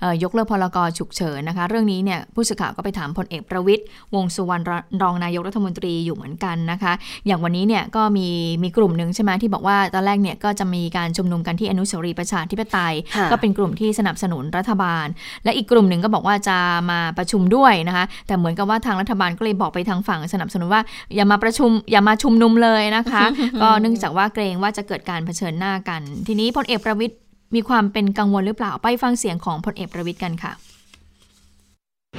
[0.00, 3.82] เอ่อยกเลิกพรกฉุกเฉินนะคะ เรื่องนี้เนี่ยผู้สื่อข่าวก็ไปถามพลเอกประวิตย
[4.14, 4.62] วงษ์สุวรรณ
[5.02, 6.92] รองนายกรัฐมนตรีอยู่เหมือนกันนะคะ
[7.26, 8.28] อย่างวันนี้เนี่ยก็มี
[8.62, 15.06] มีกลุ่มหนึ่งใช่ไหมที่บอกว่าตอนแรกเนี่ยก็จะมีการชุมนุมกันที่อนุสาวรีย์ประชาธิปไตยค่ะก็เป็นกลุ่มที่สนับสนุนรัฐบาล
[15.44, 16.56] และอีกกลุ่มหนึ่งก็บอกว่าจะ
[16.90, 20.82] มาประชุมด้วยนะคะ แต่เหมือนกับว่าทางรัฐบาลก็เลยบอกไปทางฝั่งสนับสนุนว่า
[21.14, 23.22] อย่ามาประชุมอย่ามาชุมนุมเลยนะคะ
[23.62, 27.14] ก็เนื่องจากว่าเกรงว่าจะเกิดการเผชิญหน้ากัน ทีนี้พลเอกประวิตย
[27.54, 30.52] มีความเป็นกังวลหรือเปล่าไปฟังเสียงของพลเอกประวิตยกันค่ะ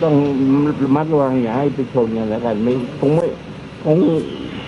[0.03, 0.15] ต้อง
[0.84, 3.28] ระมัดระวังอย่าให้ไปชนกันแล้วกันไม่คงไม่
[3.86, 3.97] คง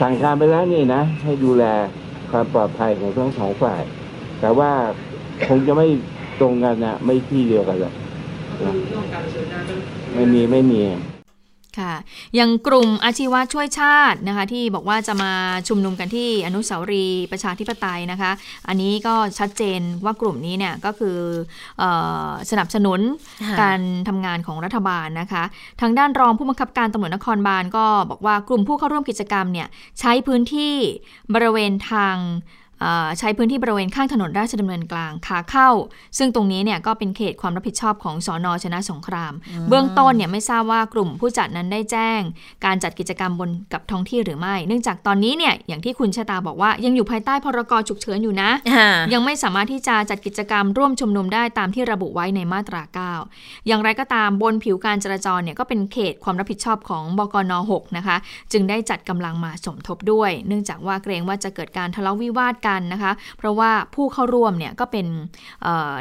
[0.02, 1.64] สั่งการไปแล้วนี่นะ ให้ดูแล
[2.32, 3.82] ความปลอดภัยของทั้งสองฝ่าย
[4.42, 4.72] แต่ว่า
[5.48, 5.88] คงจะไม่
[6.40, 8.09] ตรงกันนะไม่ที่เดียวกันหรอกนะ
[10.14, 10.82] ไม่มีไม่มี
[11.80, 11.96] ค่ะ
[12.36, 15.32] อย่างกลุ่มอาชีวะช่วยชาตินะคะที่บอกว่าจะมา
[15.68, 18.32] ชุมนุมกันที่อนุสาวรีย์ประชาธิปไตยนะคะ
[18.68, 21.18] อันนี้ก็ชัดเจนว่ากลุ่มนี้เนี่ยก็คือ
[21.80, 21.84] เอ
[22.28, 23.00] อสนับสนุน
[23.44, 25.44] ค่ะการทำงานของรัฐบาลนะคะ
[25.82, 29.68] ทางด้านรองผู้บังคับการตำรวจนครบาลก็บอกว่ากลุ่มผู้เข้าร่วมกิจกรรมเนี่ย
[30.00, 30.74] ใช้พื้นที่
[31.34, 32.59] บริเวณทางเอ่อ
[33.20, 35.70] ใช้พื้นที่บริเวณข้างถนนราชดำเนินกลางขาเข้า
[36.18, 39.34] ซึ่งตรงนี้เนี่ยก็เป็นเขตความรับผิดชอบของสอนอชนะสงคราม
[39.70, 42.22] เบื้องต้นเนี่ยไม่ทราบว่ากลุ่มผู้จัดนั้นได้แจ้ง
[42.66, 48.50] การจัดกิจกรรมบนกับท้องที่หรือไม่ เนื่องจากตอนนี้เนี่ยอย่างที่คุณชะตาบอกว่ายังอยู่ภายใต้พรกฉุกเฉินอยู่นะ
[49.14, 52.82] ยังไม่สามารถที่จะจัดกิจกรรมร่วมชุมนุมได้ตามที่ระบุไว้ในมาตรา
[53.26, 58.18] 9 อย่างไรก็ตามบนผิวการจราจรเนี่ยก็เป็นเขตความรับผิดชอบของบกน 6 นะคะ
[58.52, 65.06] จึงได้จัดกำลังมาสมทบด้วย เนื่องจากว่าเกรงว่าจะเกิดการทะเลาะวิวาทกันนะคะ เพราะว่าผู้เข้าร่วมเนี่ยก็เป็น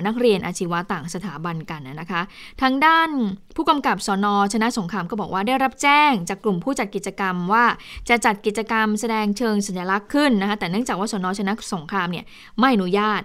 [0.07, 2.21] นักเรียนอาชีวะต่างสถาบันกันนะคะ
[2.63, 3.11] ทางด้าน
[3.57, 7.65] ผู้กำกับสอนอชนะสงครามก็บอกว่าได้รับแจ้งจากกลุ่มผู้จัดกิจกรรมว่า
[8.09, 12.25] จะจัดกิจกรรมแสดงเชิงสัญลักษณ์ขึ้นนะคะแต่เนื่องจากว่าสอนอชนะสงครามเนี่ย
[12.59, 13.23] ไม่อนุญาต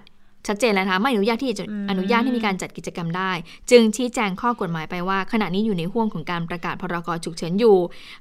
[0.48, 3.32] ชัดเจนแล้วนะคะไม่อนุญาตที่จะอืมอนุญาตให้มีการจัดกิจกรรมได้
[3.70, 7.76] จึงชี้แจงข้อกฎหมายไปว่า ขณะนี้อยู่ในห่วงของการประกาศพรกฉุกเฉินอยู่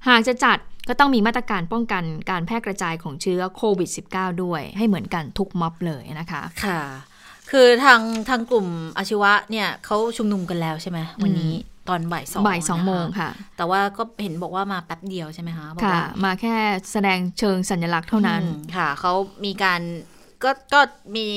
[0.07, 0.57] หากจะจัด
[0.89, 6.81] ก็ต้องมีมาตรการป้องกันการแพร่กระจายของเชื้อโควิด -19 ด้วย ให้เหมือนกันทุกม็อบเลยนะคะ ค่ะ
[7.51, 8.67] คือทางทางกลุ่ม
[8.97, 11.53] อาชีวะเนี่ยเขาชุมนุมกันแล้วใช่ไหมวันนี้
[11.89, 16.55] ตอนบ่ายสองบ่ายสองนะคะโมงค่ะ แต่ว่าก็เห็นบอกว่ามาแป๊บเดียวใช่ไหมคะบอกค่ะว่ามาแค่
[16.91, 19.13] แสดงเชิงสัญลักษณ์เท่านั้นอืมค่ะเขา
[19.45, 19.81] มีการ
[20.43, 20.81] ก็ก็
[21.15, 21.27] มี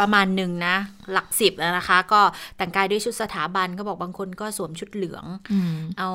[0.00, 0.76] ประมาณหนึ่งนะ
[1.12, 2.20] หลักสิบแล้วนะคะ ก็
[2.56, 6.08] แต่งกายด้วยชุดสถาบันก็บอกบางคนก็สวมชุดเหลืองอืมเอา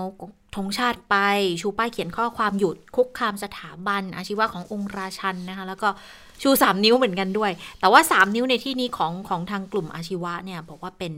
[0.55, 1.15] ธงชาติไป
[1.61, 5.89] ชูป้ายเขียนข้อความหยุดคุกคามสถาบัน อาชีวะขององค์ราชันนะคะ แล้วก็
[6.41, 11.13] ชูสามนิ้วเหมือนกันด้วย แต่ว่าสามนิ้วในที่นี้ของของทางกลุ่มอาชีวะเนี่ยบอกว่าเป็น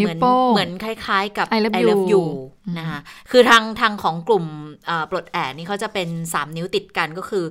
[0.00, 2.22] นิ้วเหมือนโป้งเหมือนคล้ายๆ กับ I love I you love you
[2.66, 3.00] อืมนะคะ
[3.30, 4.44] คือทางทางของกลุ่ม
[4.86, 7.44] เอ่อปลดแอกนี่เขาจะเป็นสามนิ้วติดกันก็คือ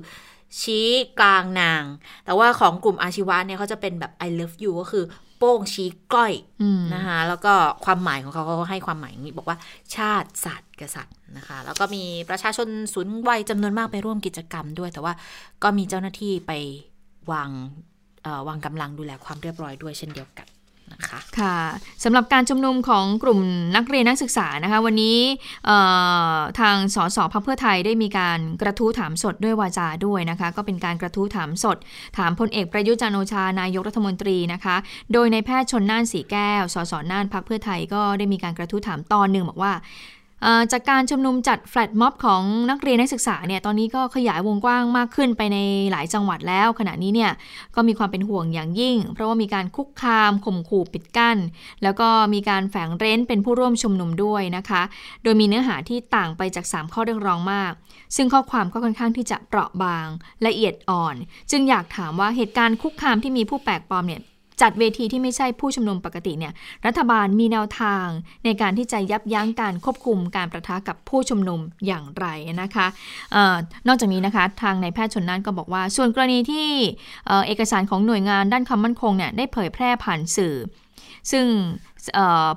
[0.60, 0.88] ชี้
[1.20, 1.84] กลางนาง
[2.24, 5.04] แต่ว่าของกลุ่มอาชีวะเนี่ยเขาจะเป็นแบบ I love you ก็คือ
[5.38, 6.32] โป้งชี้ก้อย
[6.62, 7.52] อืมนะคะแล้วก็
[7.84, 9.58] ความหมายของเขาเขาก็ให้ความหมายอย่างนี้บอกว่า
[9.96, 15.12] ชาติศาสตร์กษัตริย์นะคะ แล้วก็มีประชาชนสูงวัยจำนวนมากไปร่วมกิจกรรมด้วย แต่ว่า
[15.62, 16.52] ก็มีเจ้าหน้าที่ไป
[17.32, 17.50] วาง
[18.22, 20.46] เอ่อวางกำลังดูแลความเรียบร้อยด้วยเช่นเดียวกัน
[21.00, 21.58] นะคะค่ะ
[22.04, 23.40] สำหรับการชุมนุมของกลุ่ม
[23.76, 25.18] นักเรียนนักศึกษานะคะ วันนี้
[26.60, 31.76] ทางสสพักเพื่อไทยได้มีการกระทู้ถามสดด้วยวาจาด้วยนะคะ ก็เป็นการกระทู้ถามสด
[32.18, 34.76] ถามพลเอกประยุทธ์จันโอชานายกรัฐมนตรีนะคะ
[35.12, 39.72] โดยในแพทย์ชนน่านสีแก้วสสน่านพักเพื่อไทยก็ได้มีการกระทู้ถามตอนหนึ่งบอกว่า
[40.72, 45.58] จากการชุมนุมจัดแฟลตม็อบของนักเรียนนักศึกษาเนี่ยตอนนี้ก็ขยายวงกว้างมากขึ้นไปใน
[45.90, 47.32] หลายจังหวัดแล้ว ขณะนี้เนี่ย
[47.74, 51.38] ก็มีความเป็นห่วงอย่างยิ่ง เพราะว่ามีการคุกคามข่มขู่ปิดกั้น
[51.82, 54.82] แล้วก็มีการแฝงเร้นเป็นผู้ร่วมชุมนุมด้วยนะคะ
[55.22, 57.72] โดยมีเนื้อหาที่ต่างไปจาก 3 ข้อเรียกร้องมาก
[58.16, 60.06] ซึ่งข้อความก็ค่อนข้างที่จะเปราะบาง
[60.46, 61.16] ละเอียดอ่อน
[61.50, 64.22] จึงอยากถามว่าเหตุการณ์คุกคามที่มีผู้แปลกปลอมเนี่ย
[64.62, 66.52] จัดเวทีที่ไม่ใช่ผู้ชุมนุมปกติเนี่ย
[66.86, 68.06] รัฐบาลมีแนวทาง
[68.44, 72.26] ในการที่จะยับยั้งการควบคุมการประทะกับผู้ชุมนุมอย่างไร
[72.62, 72.86] นะคะ
[73.34, 73.56] ออ
[73.88, 76.68] นอกจากนี้นะคะทางนายแพทย์ชนน่านก็บอกว่า ส่วนกรณีที่
[77.46, 80.54] เอกสารของหน่วยงานด้านความมั่นคงเนี่ยได้เผยแพร่ผ่านสื่อ
[81.32, 81.46] ซึ่ง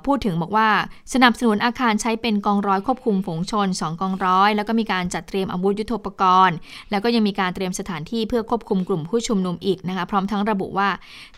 [0.06, 0.68] พูดถึงบอกว่า
[1.14, 6.56] สนับสนุนอาคารใช้เป็นกองร้อยควบคุมฝูงชน 2 กองร้อย แล้วก็มีการจัดเตรียมอาวุธยุทโธปกรณ์
[6.90, 10.88] แล้วก็ยังมีการเตรียมสถานที่เพื่อควบคุมกลุ่มผู้ชุมนุมอีกนะคะพร้อมทั้งระบุว่า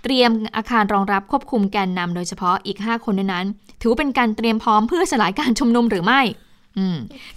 [0.03, 3.47] เตรียมอาคารรองรับควบคุมแกนนำโดยเฉพาะอีก 5 คนนั้น
[3.81, 6.23] ถือเป็นการเตรียมพร้อมเพื่อสลายการชุมนุมหรือไม่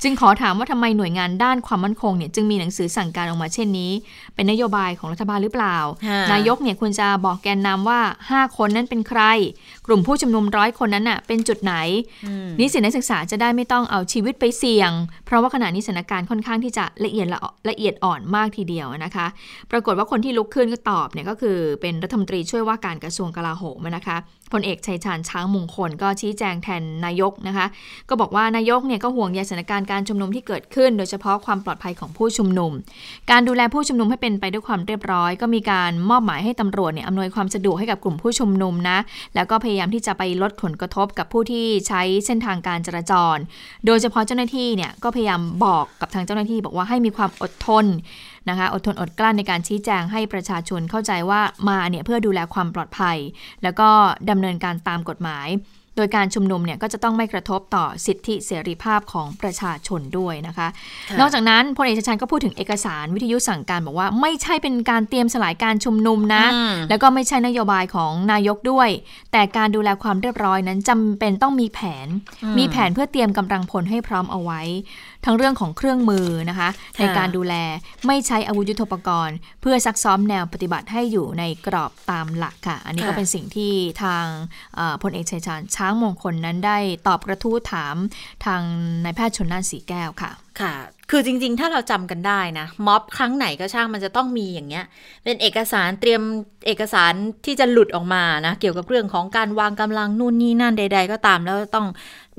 [0.02, 3.92] จึงขอถามว่าทำไมหน่วยงานด้านความมั่นคงเนี่ยจึงมีหนังสือสั่งการออกมาเช่นนี้
[4.36, 5.78] เป็นนโยบายของรัฐบาลหรือเปล่า
[6.08, 8.00] ค่ะนายกเนี่ยควรจะบอกแกนนำว่า
[8.32, 9.22] 5 คนนั้นเป็นใคร
[9.86, 11.74] กลุ่มผู้ชุมนุมร้อยคนนั้นน่ะเป็นจุดไหน
[12.26, 14.92] อืมนิสิตนักศึกษาจะได้ไม่ต้องเอาชีวิตไปเสี่ยง
[15.26, 19.28] เพราะว่าขณะนี้สถานการณ์ค่อนข้างที่จะละเอียดละละเอียดอ่อนมากทีเดียวนะคะ
[19.72, 24.18] ปรากฏว่าคนที่ลุกขึ้นก็ตอบเนี่ยก็คือเป็นรัฐมนตรีช่วยว่าการกระทรวงกลาโหมนะคะ
[24.54, 27.66] พลเอกชัยชาญช้างมงคลก็ชี้แจงแทนนายกนะคะ
[28.10, 32.72] ก็บอกว่านายกเนี่ยก็ห่วงใยสถานการณ์การชุมนุมที่เกิดขึ้น โดยเฉพาะความปลอดภัยของผู้ชุมนุม
[33.32, 38.98] การดูแลผู้ชุมนุมให้เป็นไปด้วยความเรียบร้อย ก็มีการมอบหมายให้ตำรวจเนี่ยอำนวยความสะดวกให้กับกลุ่มผู้ชุมนุมนะ
[39.36, 43.38] แล้วก็พยายามที่จะไปลดผลกระทบกับผู้ที่ใช้เส้นทางการจราจร
[43.86, 47.86] โดยเฉพาะเจ้าหน้าที่เนี่ยก็พยายามบอกกับทางเจ้าหน้าที่ บอกว่าให้มีความอดทน
[48.50, 53.18] นะคะอดทนอดกลั้นในการชี้แจงให้ประชาชนเข้าใจว่ามาเนี่ยเพื่อดูแลความปลอดภัย
[53.64, 53.90] แล้วก็
[54.30, 55.48] ดำเนินการตามกฎหมาย
[55.96, 60.68] โดยการชุมนุมเนี่ยก็จะต้องไม่กระทบต่อสิทธิเสรีภาพของประชาชนด้วยนะคะ
[61.10, 68.90] ค่ะนอกจากนั้นพลเอกชัยชาญก็พูดถึงเอกสารวิทยุสั่งการบอกว่า ไม่ใช่เป็นการเตรียมสลายการชุมนุมนะอืมแล้วก็ไม่ใช่นโยบายของนายกด้วย
[69.32, 72.08] แต่การดูแลความเรียบร้อยนั้นจำเป็นต้องมีแผน
[72.58, 74.62] มีแผนเพื่อเตรียมกำลังพลให้พร้อมเอาไว้
[75.26, 76.70] ทั้งเรื่องของเครื่องมือนะคะ
[77.00, 77.54] ในการดูแล
[78.08, 83.74] ไม่ใช้อาวุธยุทโธปกรณ์ เพื่อซักซ้อมแนวปฏิบัติให้อยู่ในกรอบตามหลักค่ะ อันนี้ก็ค่ะเป็นสิ่งที่
[84.04, 84.26] ทาง
[84.76, 87.96] เอ่อพลเอกชัยชาญช้างมงคลนั้นได้ตอบกระทู้ถาม
[88.46, 88.62] ทาง
[89.04, 90.74] นายแพทย์ชนน่านสีแก้วค่ะค่ะ
[91.12, 94.86] คือจริง ๆ ถ้าเราจำกันได้นะม็อบครั้งไหนก็ช่างมันจะต้องมีอย่างเงี้ย
[95.24, 96.22] เป็นเอกสารเตรียม
[96.68, 97.14] เอกสาร
[97.46, 101.88] ที่จะหลุดออกมานะ เกี่ยวกับเรื่องของการวางกำลังนู่นนี่นั่นใด ๆ ก็ตาม แล้วต้อง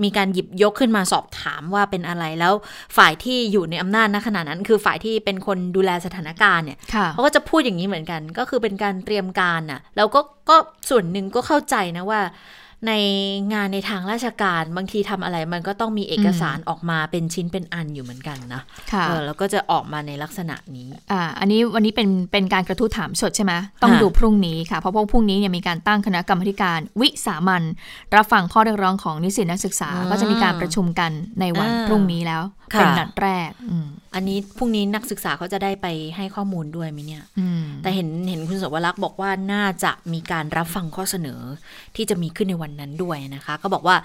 [0.03, 2.53] มีการหยิบยกขึ้นมาสอบถามว่าเป็นอะไรแล้ว
[2.97, 10.57] ฝ่ายที่อยู่ในอำนาจณขณะนั้น คือฝ่ายที่เป็นคนดูแลสถานการณ์เนี่ยค่ะเขาก็จะพูดอย่างนี้เหมือนกัน ก็คือเป็นการเตรียมการน่ะแล้วก็ก็
[10.91, 12.21] ส่วนหนึ่งก็เข้าใจนะว่า
[12.87, 12.93] ใน
[13.53, 18.63] งานในทางราชการบางทีทำอะไรมันก็ต้องมีเอกสารออกมาเป็นชิ้นเป็นอันอยู่เหมือนกันนะ
[18.93, 23.53] ค่ะเออแล้วก็จะออกมาในลักษณะนี้อ่าอันนี้วันนี้เป็นเป็นการกระทู้ถามสดใช่ไหม
[23.83, 27.63] ต้องค่ะดูพรุ่งนี้ค่ะ เพราะว่าพรุ่งนี้เนี่ยมีการตั้งคณะกรรมาธิการวิสามัน
[28.17, 31.11] รับฟังข้อเรียกร้องของนิสิตนักศึกษา ก็จะมีการประชุมกัน
[31.41, 32.43] ในวันพรุ่งนี้แล้ว
[32.79, 35.87] เป็นนัดแรกอืมอันนี้พรุ่งนี้นักศึกษาเขาจะได้ไป
[36.17, 41.41] ให้ข้อมูลด้วยไหมเนี่ยอืมแต่เห็นเห็นคุณสวรักษ์บอกว่าน่าจะมีการรับฟังข้อเสนอ
[41.97, 43.97] ที่จะมีขึ้นในวันนั้นด้วยนะคะ ก็บอกว่า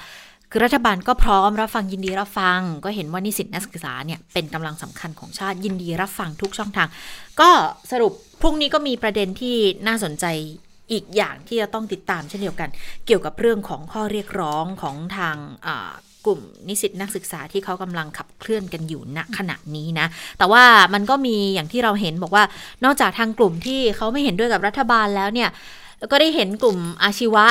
[0.52, 6.88] คือรัฐบาลก็พร้อมรับฟังยินดีรับฟัง ก็เห็นว่านิสิตนักศึกษาเนี่ยเป็นกำลังสำคัญของชาติยินดีรับฟังทุกช่องทาง
[7.40, 7.50] ก็
[7.92, 9.56] สรุปพรุ่งนี้ก็มีประเด็นที่
[9.88, 10.26] น่าสนใจ
[10.92, 12.70] อีกอย่างที่จะต้องติดตามเช่นเดียวกัน
[13.06, 15.36] เกี่ยวกับเรื่องของข้อเรียกร้องของทาง
[15.68, 15.92] อ่า
[16.26, 20.08] กลุ่มนิสิตนักศึกษาที่เขากำลังขับเคลื่อนกันอยู่ณขณะนี้นะ
[20.38, 20.64] แต่ว่า
[20.94, 22.44] มันก็มีอย่างที่เราเห็นบอกว่า
[22.84, 25.50] นอกจากทางกลุ่มที่เขาไม่เห็นด้วยกับรัฐบาลแล้วเนี่ย
[26.12, 27.46] ก็ได้เห็นกลุ่มอาชีวะ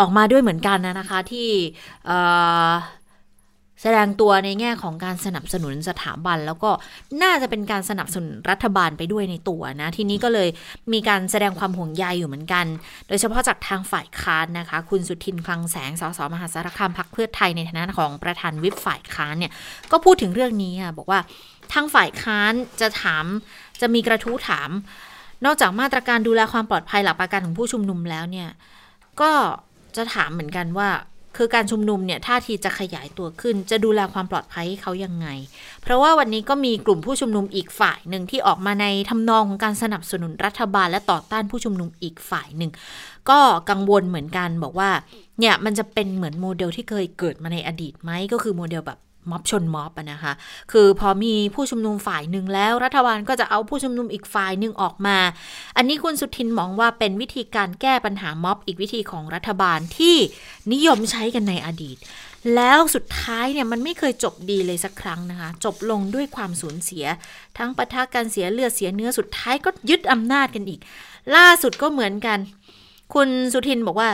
[0.00, 1.48] ออกมาด้วยเหมือนกันนะนะคะที่
[3.82, 6.70] แสดงตัวในแง่ของการสนับสนุนสถาบัน แล้วก็
[7.22, 10.48] น่าจะเป็นการสนับสนุนรัฐบาลไปด้วยในตัวนะ ทีนี้ก็เลย
[10.92, 12.66] มีการแสดงความห่วงใยอยู่เหมือนกัน
[13.08, 19.52] โดยเฉพาะจากทางฝ่ายค้านนะคะ คุณสุทินคลังแสงสสมหาสารคามพักเพื่อไทยในฐานะของประธานวิปฝ่ายค้านเนี่ย
[19.90, 21.20] ก็พูดถึงเรื่องนี้ค่ะบอกว่า
[21.72, 23.24] ทางฝ่ายค้านจะถาม
[23.80, 24.70] จะมีกระทู้ถาม
[25.44, 28.48] นอกจากมาตรการดูแลความปลอดภัยหลักประกันของผู้ชุมนุมแล้วเนี่ย
[29.20, 29.32] ก็
[29.96, 30.88] จะถามเหมือนกันว่า
[31.36, 35.28] คือการชุมนุมเนี่ยท่าทีจะขยายตัวขึ้น จะดูแลความปลอดภัยให้เขายังไง
[35.82, 42.70] เพราะว่าวันนี้ก็มีกลุ่มผู้ชุมนุมอีกฝ่ายหนึ่งที่ออกมาในทำนองของการสนับสนุนรัฐบาลและต่อต้านผู้ชุมนุมอีกฝ่ายหนึ่ง
[43.30, 43.38] ก็
[43.70, 44.90] กังวลเหมือนกันบอกว่า
[45.40, 48.98] เนี่ยมันจะเป็นเหมือนโมเดลที่เคยเกิดมาในอดีตไหมก็คือโมเดลแบบ
[49.30, 50.32] ม็อบชนม็อบอะนะคะ
[50.72, 55.18] คือพอมีผู้ชุมนุมฝ่ายหนึ่งแล้ว รัฐบาลก็จะเอาผู้ชุมนุมอีกฝ่ายหนึ่งออกมา
[55.76, 60.16] อันนี้คุณสุทินมองว่าเป็นวิธีการแก้ปัญหาม็อบอีกวิธีของรัฐบาลที่
[60.72, 61.98] นิยมใช้กันในอดีต
[62.56, 67.04] แล้วสุดท้ายเนี่ยมันไม่เคยจบดีเลยสักครั้งนะคะ จบลงด้วยความสูญเสีย
[67.58, 70.80] ทั้งปะทะกันเสียเลือดเสียเนื้อสุดท้ายก็ยึดอำนาจกันอีก
[71.36, 72.38] ล่าสุดก็เหมือนกัน
[73.14, 74.10] คุณสุทินบอกว่า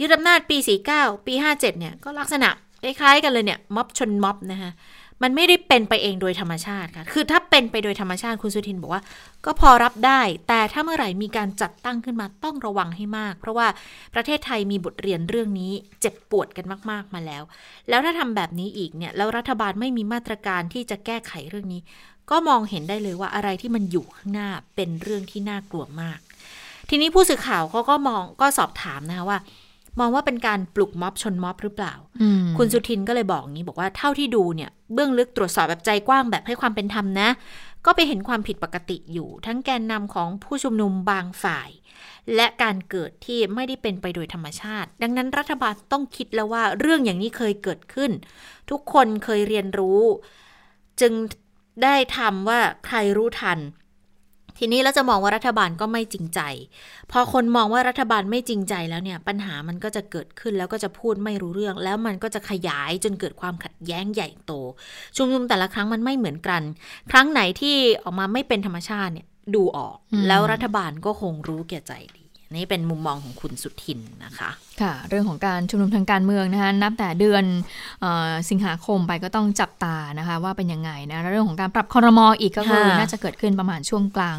[0.00, 0.56] ยึดอำนาจปี
[0.92, 2.50] 49 ปี 57 เนี่ยก็ลักษณะ
[2.84, 4.72] คล้ายๆกันเลยเนี่ยม็อบชนม็อบนะคะ
[5.22, 9.02] มันไม่ได้เป็นไปเองโดยธรรมชาติค่ะ คือถ้าเป็นไปโดยธรรมชาติคุณสุทินบอกว่า
[9.44, 13.66] ก็พอรับได้ แต่ถ้าเมื่อไหร่มีการจัดตั้งขึ้นมาต้องระวังให้มาก เพราะว่า
[14.14, 17.42] ประเทศไทยมีบทเรียนเรื่องนี้เจ็บปวดกันมาก ๆมาแล้ว
[17.88, 21.80] แล้วถ้าทำแบบนี้อีกเนี่ยแล้วรัฐบาลไม่มีมาตรการที่จะแก้ไขเรื่องนี้
[22.30, 26.18] ก็มองเห็นได้เลยว่าอะไรที่มันอยู่ข้างหน้าเป็นเรื่องที่น่ากลัวมาก
[26.90, 29.38] ทีนี้ผู้สื่อข่าวเขาก็มองก็สอบถามนะคะว่า
[30.00, 37.28] มองว่าเป็นการปลุกม็อบชนม็อบหรือเปล่าอืมคุณสุทินก็เลยบอกงี้บอกว่าเท่าที่ดูเนี่ยเบื้องลึกตรวจสอบแบบใจกว้างแบบให้ความเป็นธรรมนะ
[37.86, 41.70] ก็ไปเห็นความผิดปกติอยู่ ทั้งแกนนำของผู้ชุมนุมบางฝ่าย
[42.34, 48.10] และการเกิดที่ไม่ได้เป็นไปโดยธรรมชาติ ดังนั้นรัฐบาลต้องคิดแล้วว่าเรื่องอย่างนี้เคยเกิดขึ้น
[48.70, 50.02] ทุกคนเคยเรียนรู้
[51.00, 51.12] จึง
[51.82, 53.58] ได้ทำว่าใครรู้ทัน
[54.58, 56.40] ทีนี้เราจะมองว่ารัฐบาลก็ไม่จริงใจ
[57.12, 64.52] พอคนมองว่ารัฐบาลไม่จริงใจแล้วเนี่ย ปัญหามันก็จะเกิดขึ้นแล้วก็จะพูดไม่รู้เรื่อง แล้วมันก็จะขยายจนเกิดความขัดแย้งใหญ่โต
[65.16, 66.62] ชุมนุมแต่ละครั้งมันไม่เหมือนกัน
[67.10, 72.24] ครั้งไหนที่ออกมาไม่เป็นธรรมชาติเนี่ยดูออกอืมแล้วรัฐบาลก็คงรู้แก่ใจดี
[72.54, 74.50] นี่เป็นมุมมองของคุณสุทินนะคะ
[74.82, 77.44] ค่ะเรื่องของการชุมนุมทางการเมืองนะคะนับแต่เดือน
[78.00, 84.38] เออสิงหาคมไปก็ต้องจับตานะคะว่าเป็นยังไงนะแล้วเรื่องของการปรับคอรมออีกก็คือค่ะน่าจะเกิดขึ้นประมาณช่วงกลาง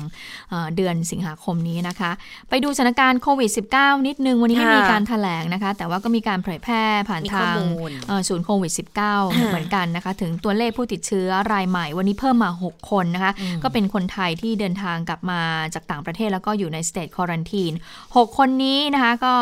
[0.49, 2.11] เอ่อเดือนสิงหาคมนี้นะคะ
[2.49, 15.41] ไปดูสถานการณ์โควิด -19 นิดนึงวันนี้ไม่มีการแถลงนะคะ แต่ว่าก็มีการเผยแพร่ผ่านมีทาข้องมูลเอ่อศูนย์โควิด -19 เหมือนกันนะคะ ถึงตัวเลขผู้ติดเชื้อรายใหม่ วันนี้เพิ่มมา 6 คนนะคะอืมก็เป็นคนไทยที่เดินทางกลับมา
[15.73, 17.71] จากต่างประเทศแล้วก็อยู่ในสเตทควอรันทีน
[18.03, 19.35] 6คนนี้นะคะก็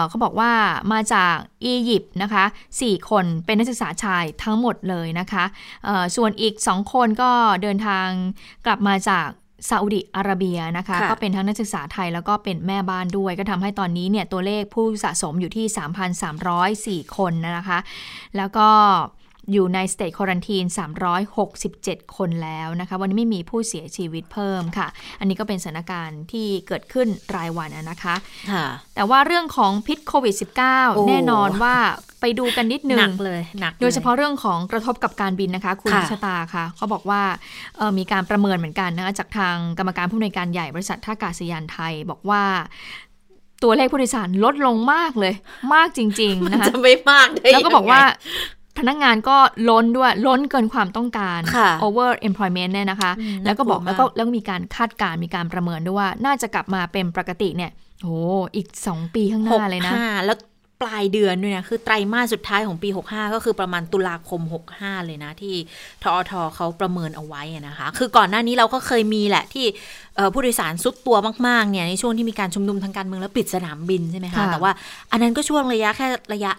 [0.00, 0.52] เอ่อเขาบอกว่า
[0.92, 1.34] มาจาก
[1.64, 2.44] อียิปต์นะคะ
[2.78, 5.44] 4 คนเป็นนักศึกษาชายทั้งหมดเลยนะคะ
[5.84, 7.30] เอ่อส่วนอีก 2 คนก็
[7.62, 8.08] เดินทาง
[8.66, 9.28] กลับมาจาก
[9.68, 15.66] ซาอุดิอาระเบียนะคะค่ะก็เป็นทั้งนักศึกษาไทยแล้วก็เป็นแม่บ้านด้วย ก็ทำให้ตอนนี้เนี่ยตัวเลขผู้สะสมอยู่ที่
[17.06, 17.78] 3,304 คนนะคะ
[18.36, 18.68] แล้วก็
[19.52, 20.64] อยู่ในสเตทควอรันทีน
[21.40, 24.88] 367 คนแล้วนะคะ วันนี้ไม่มีผู้เสียชีวิตเพิ่มค่ะ
[25.20, 28.14] อันนี้ก็เป็นสถานการณ์ที่เกิดขึ้นรายวันอะนะคะ
[28.50, 31.76] ค่ะแต่ว่าเรื่องของพิษโควิดโอ้ -19 แน่นอนว่า
[32.20, 37.22] ไปดูกันนิดนึหนังกเลยหนักลโดยเฉพาะเรื่องของกระทบกับการบินนะคะ คุณค่ะชะตาค่ะเขาบอกว่า
[37.76, 42.42] เอ่อมีการประเมินเหมือนกันนะคะจากทางกรรมการผู้อำนวยการใหญ่บริษัทท่าอากาศยานไทย บอกว่า
[43.62, 45.34] ตัวเลขผู้โดยสารลดลงมากเลย
[45.74, 49.36] มากจริงๆมันนะคะจะไม่มากได้แล้วก็บอกว่ายังไพนักงานก็
[49.70, 57.70] ล้นด้วยล้นเกินความต้องการค่ะ over employment เนี่ยนะคะอืมแล้วก็บอกน่ากลัวแล้วก็มากแล้วก็มีการคาดการณ์มีการประเมินด้วยว่า น่าจะกลับมาเป็นปกติเนี่ย
[58.02, 58.16] โอ้
[58.56, 60.38] อีก 2 ปีข้างหน้าเลยนะ65แล้ว
[60.82, 64.40] ปลายเดือนด้วยนะ คือไตรมาสสุดท้ายของปี 65 ก็คือประมาณตุลาคม
[64.74, 65.54] 65 เลยนะ ที่
[66.02, 69.64] ทอทเขาประเมินเอาไว้อะนะคะ คือก่อนหน้านี้เราก็เคยมีแหละที่
[70.16, 71.16] เอ่อผู้โดยสารซุดตัว
[71.46, 74.72] มาก ๆ เนี่ย ในช่วงที่มีการชุมนุมทางการเมืองแล้วปิดสนามบินใช่ไหมคะค่ะแต่ว่า
[75.10, 76.52] อันนั้นก็ช่วงระยะแค่ระยะ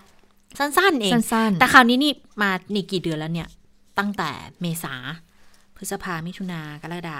[0.59, 3.47] สั้นๆเองสั้นๆแต่คราวนี้นี่มานี่กี่เดือนแล้วเนี่ย
[3.99, 4.29] ตั้งแต่
[4.61, 4.95] เมษา
[5.75, 7.19] พฤษภามิถุนากรกฎา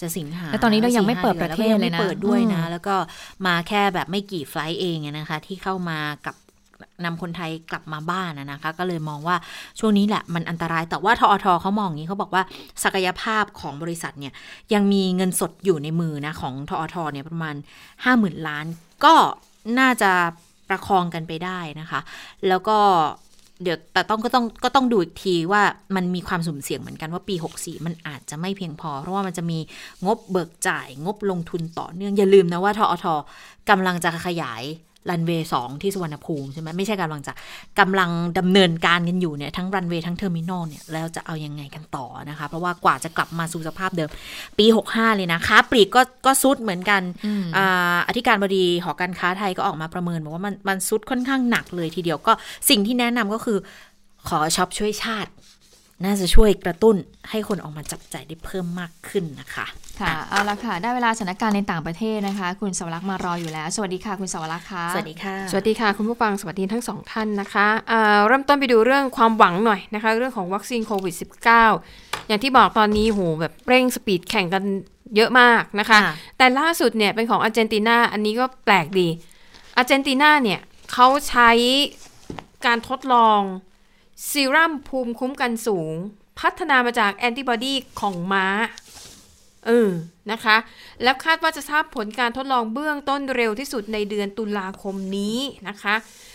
[0.00, 2.94] จะสิงหาแล้วตอนนี้เรายังไม่เปิดสี่ห้าประเทศดือนเลยแวก็งนะไม่เปิดด้วยนะอืมแล้วก็
[3.46, 6.34] มาแค่แบบไม่กี่ไฟลท์เองอะนะคะ ที่เข้ามากับ
[7.04, 9.36] นำคนไทยกลับมาบ้านอะนะคะ ก็เลยมองว่า
[9.78, 12.42] ช่วงนี้แหละมันอันตรายแต่ว่าทอทเขามองอย่างนี้เขาบอกว่า
[12.84, 14.32] ศักยภาพของบริษัทเนี่ย
[14.74, 17.54] ยังมีเงินสดอยู่ในมือนะ ของทอทเนี่ยประมาณ
[18.04, 18.66] 5 0,000 ล้าน
[19.04, 19.14] ก็
[19.78, 20.12] น่าจะ
[20.72, 22.00] ประคองกันไปได้นะคะ
[22.48, 22.78] แล้วก็
[23.62, 25.62] เดี๋ยวแต่ต้องก็ต้องก็ต้องดูอีกทีว่า
[25.96, 29.58] มันมีความสุ่มเสี่ยงเหมือนกันว่าปี 64 มันอาจจะไม่เพียงพอ เพราะว่ามันจะมี
[30.06, 33.06] งบเบิกจ่าย งบลงทุนต่อเนื่องอย่าลืมนะว่าทอท
[33.70, 34.62] กำลังจะขยาย
[35.10, 37.32] รันเวย์สองที่สุวรรณภูมิใช่ไหมไม่ใช่กำลังจะ
[37.80, 44.10] กำลังดำเนินการกันอยู่เนี่ยทั้งรันเวย์ทั้ง terminal เนี่ยแล้วจะเอายังไงกันต่อนะคะ เพราะว่ากว่าจะกลับมาสู่สภาพเดิม
[44.58, 52.32] ปี 65 เลยนะค้าปลีกก็ก็ทรุดเหมือนกันอืมอ่าอธิการบดีหอการค้าไทยก็ออกมาประเมินบอกว่ามันมันทรุดค่อนข้างหนักเลยทีเดียวก็
[52.70, 53.58] สิ่งที่แนะนำก็คือ
[54.28, 55.30] ขอช็อปช่วยชาติ
[56.04, 56.96] น่าจะช่วยกระตุ้น
[57.30, 59.66] ให้คนออกมาจับจ่ายได้เพิ่มมากขึ้นนะคะ
[60.00, 71.14] ค่ะ เอาละค่ะ ได้เวลาสถานการณ์ในต่างประเทศนะคะ คุณสวรักษ์มารออยู่แล้ว สวัสดีค่ะ คุณสวรักษ์ค่ะสวัสดีค่ะ สวัสดีค่ะ คุณผู้ฟัง สวัสดีทั้งสองท่านนะคะอ่าเริ่มต้นไปดูเรื่องความหวังหน่อยนะคะ เรื่องของวัคซีนโควิด
[71.70, 74.64] -19 อย่างที่บอกตอนนี้โหแบบเร่ง speed แข่งกัน
[75.16, 79.08] เยอะมากนะคะค่ะแต่ล่าสุดเนี่ยเป็นของอาร์เจนตินา อันนี้ก็แปลกดี
[79.76, 80.60] อาร์เจนตินาเนี่ย
[80.92, 81.50] เขาใช้
[82.66, 83.40] การทดลอง
[84.30, 85.94] ซีรัมภูมิคุ้มกันสูง
[86.40, 88.46] พัฒนามาจากแอนติบอดีของม้า
[89.66, 89.90] เออ
[90.32, 90.56] นะคะ
[91.02, 95.94] แล้วคาดว่าจะทราบผลการทดลองเบื้องต้นเร็วที่สุดในเดือนตุลาคมนี้นะคะ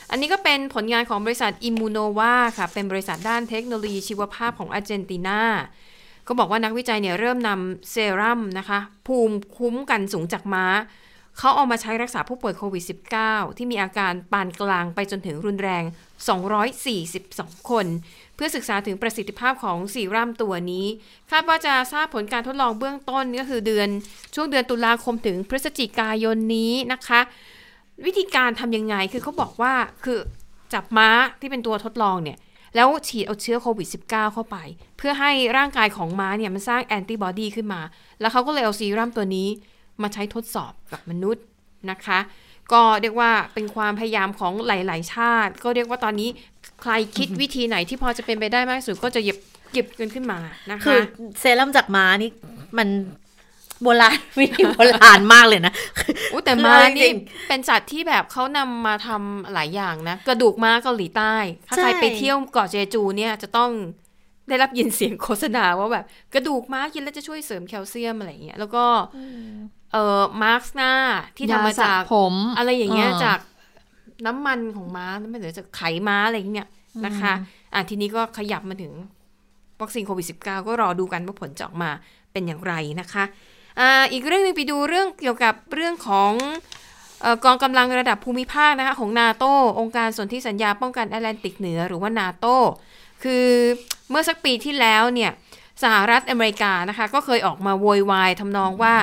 [0.10, 5.42] อันนี้ก็เป็นผลงานของบริษัทอิมมูโนวาค่ะ เป็นบริษัทด้านเทคโนโลยีชีวภาพของอาร์เจนตินา
[6.28, 10.66] ก็บอกว่านักวิจัยเนี่ยเริ่มนำเซรั่มนะคะ ภูมิคุ้มกันสูงจากม้า
[11.38, 12.84] เขาเอามาใช้รักษาผู้ป่วยโควิด
[13.22, 15.84] -19 ที่มีอาการปานกลางไปจนถึงรุนแรง
[16.76, 17.86] 242 คน
[18.36, 20.86] เพื่อศึกษาถึงประสิทธิภาพของซีรั่มตัวนี้
[21.32, 23.90] คาดว่าจะทราบผลการทดลองเบื้องต้นก็คือเดือน
[24.36, 27.20] ช่วงเดือนตุลาคมถึงพฤศจิกายนนี้นะคะ
[28.06, 29.74] วิธีการทำยังไงคือเขาบอกว่า
[30.04, 30.20] คือ
[30.74, 31.10] จับม้า
[31.40, 32.38] ที่เป็นตัวทดลองเนี่ย
[32.76, 34.58] แล้วฉีดเอาเชื้อโควิด -19 เข้าไป
[34.98, 37.82] เพื่อให้ร่างกายของม้าเนี่ยมันสร้างแอนติบอดีขึ้นมา
[38.20, 39.48] แล้วเขาก็เลยเอาซีรั่มตัวนี้
[40.02, 41.44] มาใช้ทดสอบกับมนุษย์
[41.92, 42.20] นะคะ
[42.74, 46.30] ก็เรียกว่าเป็นความพยายามของหลาย ๆ ชาติ ก็เรียกว่าตอนนี้
[46.82, 49.38] ใครคิดวิธีไหนที่พอจะเป็นไปได้มากที่สุดก็จะหยิบ
[49.72, 50.40] เก็บเงินขึ้นมา
[50.72, 51.00] นะคะคือ
[51.40, 52.30] เซรั่มจากม้านี่
[52.78, 52.88] มัน
[53.84, 55.74] โบราณวิธีโบราณมากเลยนะ
[56.32, 57.16] อู้แต่คือม้าเอาจรินี่ง
[57.48, 61.36] เป็นสัตว์ที่แบบเขานำมาทำหลายอย่างนะ กระดูกม้าเกาหลีใต้
[61.68, 63.72] ถ้าใช่ใครไปเที่ยวเกาะเจจูเนี่ยจะต้อง
[64.50, 68.86] ได้รับยินเสียงโฆษณาว่าแบบกระดูกม้ากินแล้วจะช่วยเสริมแคลเซียมอะไรอย่างเงี้ยแล้วก็
[69.92, 70.94] เอ่อมาร์กหน้า
[71.38, 73.40] ที่ทำมาจากยสระผม อะไรอย่างเงี้ยเออจาก
[74.26, 76.68] น้ำมันของม้าไม่เหลือจากไขม้าอะไรอย่างเงี้ย
[77.06, 77.34] นะคะ
[77.74, 78.94] อะทีนี้ก็ขยับมาถึง
[79.82, 81.90] วัคซีนโควิด -19 ก็รอดูกันว่าผลจะออกมา
[82.32, 83.24] เป็นอย่างไรนะคะ
[83.80, 86.32] อ่าอีกเรื่องหนึงไปดูเรื่องเกี่ยวกับเรื่องของ
[87.22, 89.44] เอ่อกองกำลังระดับภูมิภาคนะคะของนาโต
[89.80, 92.46] องค์การสนธิสัญญาป้องกันแอตแลนติกเหนือหรือว่านาโต
[93.24, 93.48] คือ
[94.10, 95.32] เมื่อสักปีที่แล้วเนี่ย
[95.84, 98.96] สหรัฐอเมริกานะคะก็เคยออกมาโวยวายทำนองว่า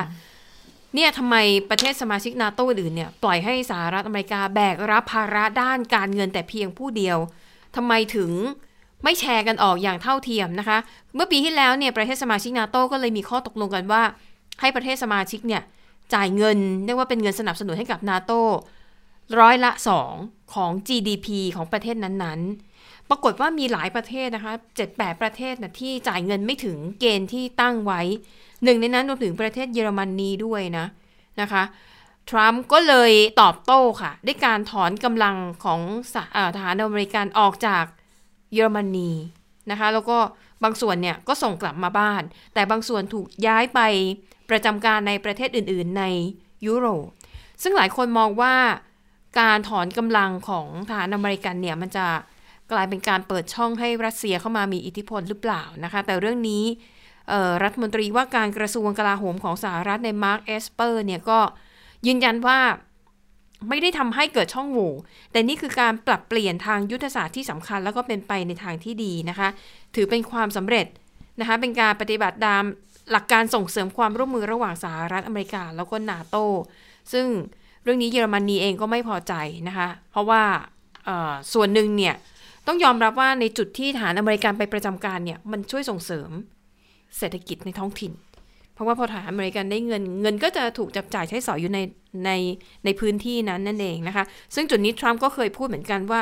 [0.95, 1.35] เนี่ยทำไม
[1.69, 7.17] ประเทศสมาชิกนาโตอื่นเนี่ยปล่อยให้สหรัฐอเมริกาแบกรับภาระด้านการเงินแต่เพียงผู้เดียว
[7.75, 8.31] ทำไมถึง
[9.03, 10.77] ไม่แชร์กันออกอย่างเท่าเทียมนะคะ
[11.15, 14.03] เมื่อปีที่แล้วเนี่ยประเทศสมาชิกนาโตก็เลยมีข้อตกลงกันว่า
[14.61, 15.61] ให้ประเทศสมาชิกเนี่ย
[16.13, 18.31] จ่ายเงินเรียกว่าเป็นเงินสนับสนุนให้กับนาโต
[19.39, 20.13] ร้อยละสอง
[20.53, 22.74] ของ GDP ของประเทศนั้นๆ
[23.09, 28.01] ปรากฏว่ามีหลายประเทศนะคะเจ็ดแปดประเทศนะที่จ่ายเงินไม่ถึงเกณฑ์ที่ตั้งไว้
[28.63, 30.85] หนึ่งในนั้นรวมถึงประเทศเยอรมนนีด้วยนะ
[31.41, 31.63] นะคะ
[32.29, 35.81] ทรัมป์ก็เลยตอบโต้ค่ะ ด้วยการถอนกำลังของ
[36.13, 37.85] สหเอ่อทหารอเมริกันออกจาก
[38.53, 39.11] เยอรมนี
[39.71, 40.17] นะคะแล้วก็
[40.63, 43.79] บางส่วนเนี่ยก็ส่งกลับมาบ้าน แต่บางส่วนถูกย้ายไป
[44.49, 46.03] ประจำการในประเทศอื่น ๆ ใน
[46.65, 47.07] ยุโรป
[47.61, 48.55] ซึ่งหลายคนมองว่า
[49.39, 52.07] การถอนกำลังของทหารอเมริกันเนี่ยมันจะ
[52.71, 56.63] กลายเป็นการเปิดช่องให้รัสเซียเข้ามามีอิทธิพลหรือเปล่านะคะ แต่เรื่องนี้
[57.63, 61.39] รัฐมนตรีว่าการกระทรวงกลาโหมของสหรัฐในมาร์คเอสเปอร์เนี่ยก็
[62.07, 62.59] ยืนยันว่า
[63.69, 64.93] ไม่ได้ทำให้เกิดช่องโหว่
[65.31, 69.49] แต่นี่คือการปรับเปลี่ยนทางยุทธศาสตร์ที่สำคัญ แล้วก็เป็นไปในทางที่ดีนะคะ
[69.95, 70.87] ถือเป็นความสำเร็จ
[71.39, 72.63] นะคะ เป็นการปฏิบัติตาม
[73.11, 76.35] หลักการส่งเสริมความร่วมมือระหว่างสหรัฐอเมริกา แล้วก็นาโต
[77.13, 77.25] ซึ่ง
[77.83, 79.33] เรื่องนี้เยอรมนีเองก็ไม่พอใจ
[79.67, 80.43] นะคะ เพราะว่า
[81.53, 82.15] ส่วนหนึ่งเนี่ย
[82.67, 86.29] ต้องยอมรับว่าในจุดที่ทหารอเมริกันไปประจำการเนี่ยมันช่วยส่งเสริม
[87.17, 88.13] เศรษฐกิจในท้องถิ่น
[88.73, 91.79] เพราะว่าพอทหารอเมริกันได้เงินเงินก็จะถูกจับจ่ายใช้สอยอยู่ใน
[92.25, 92.31] ใน
[92.85, 96.21] ในพื้นที่นั้นนั่นเองนะคะ ซึ่งจุดนี้ทรัมป์ก็เคยพูดเหมือนกันว่า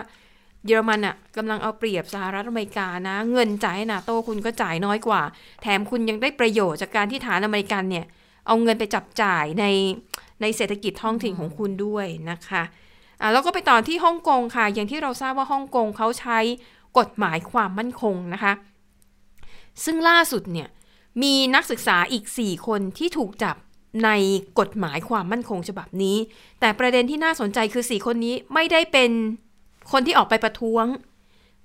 [0.66, 5.22] เยอรมันอะกำลังเอาเปรียบสหรัฐอเมริกานะ เงินจ่ายนาโต้คุณก็จ่ายน้อยกว่า
[5.62, 8.06] แถมคุณยังได้ประโยชน์จากการที่ฐานอเมริกันเนี่ย
[8.48, 9.66] เอาเงินไปจับจ่ายใน
[10.42, 12.64] ในเศรษฐกิจท้องถิ่นของคุณด้วยนะคะ
[13.24, 16.40] อะแล้วก็ไปต่อที่ฮ่องกงค่ะ อย่างที่เราทราบว่าฮ่องกงเขาใช้
[16.98, 18.54] กฎหมายความมั่นคงนะคะ
[19.86, 20.68] ซึ่งล่าสุดเนี่ย
[21.24, 23.56] มีนักศึกษาอีก 4 คนที่ถูกจับ
[24.06, 24.10] ใน
[24.60, 26.18] กฎหมายความมั่นคงฉบับนี้
[26.60, 29.12] แต่ประเด็นที่น่าสนใจคือ 4 คนนี้ไม่ได้เป็น
[29.92, 30.86] คนที่ออกไปประท้วง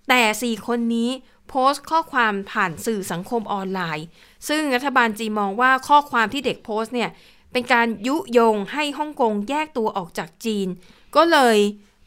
[0.08, 1.10] แต่ 4 คนนี้
[1.48, 4.06] โพสต์ข้อความผ่านสื่อสังคมออนไลน์
[4.48, 7.10] ซึ่งรัฐบาลจีมองว่าข้อความที่เด็กโพสต์เนี่ย
[7.52, 10.68] เป็นการยุยงให้ฮ่องกงแยกตัวออกจากจีน
[11.16, 11.58] ก็เลย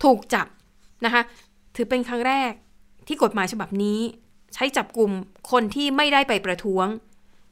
[0.03, 0.47] ถูกจับ
[1.05, 1.21] นะคะ
[1.75, 2.51] ถือเป็นครั้งแรก
[3.07, 3.99] ที่กฎหมายฉบับนี้
[4.53, 5.11] ใช้จับกลุ่ม
[5.51, 6.87] คนที่ไม่ได้ไปประท้วง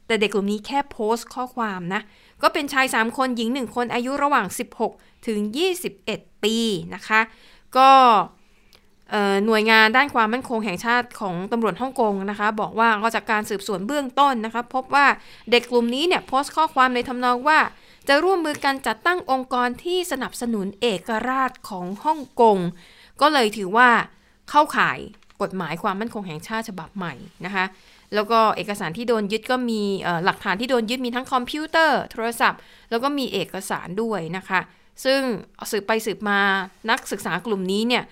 [0.07, 2.01] แต่เด็กกลุ่มนี้แค่โพสต์ข้อความนะ
[2.41, 4.47] ก็เป็นชาย 3 คนหญิง 1 คนอายุระหว่าง
[4.85, 5.39] 16 ถึง
[5.91, 6.55] 21 ปี
[6.95, 7.21] นะคะ
[7.77, 7.89] ก็
[9.45, 15.05] หน่วยงานด้านความมั่นคงแห่งชาติของตำรวจฮ่องกงนะคะ บอกว่าก็จากการสืบสวนเบื้องต้นนะคะ พบว่า
[15.51, 17.59] เด็กกลุ่มนี้เนี่ยโพสต์ข้อความในทำนองว่า
[18.09, 22.57] จะร่วมมือกันจัดตั้งองค์กรที่สนับสนุนเอกราชของฮ่องกง
[23.21, 23.89] ก็เลยถือว่า
[24.49, 24.99] เข้าข่าย
[25.41, 27.13] กฎหมายความมั่นคงแห่งชาติฉบับใหม่
[27.45, 27.65] นะคะ
[28.13, 34.59] แล้วก็เอกสารที่โดนยึดก็มีเอ่อหลักฐานที่โดนยึดมีทั้งคอมพิวเตอร์ โทรศัพท์ แล้วก็มีเอกสารด้วยนะคะ
[35.05, 35.21] ซึ่ง
[35.71, 36.39] สืบไปสืบมา
[36.89, 38.03] นักศึกษากลุ่มนี้เนี่ย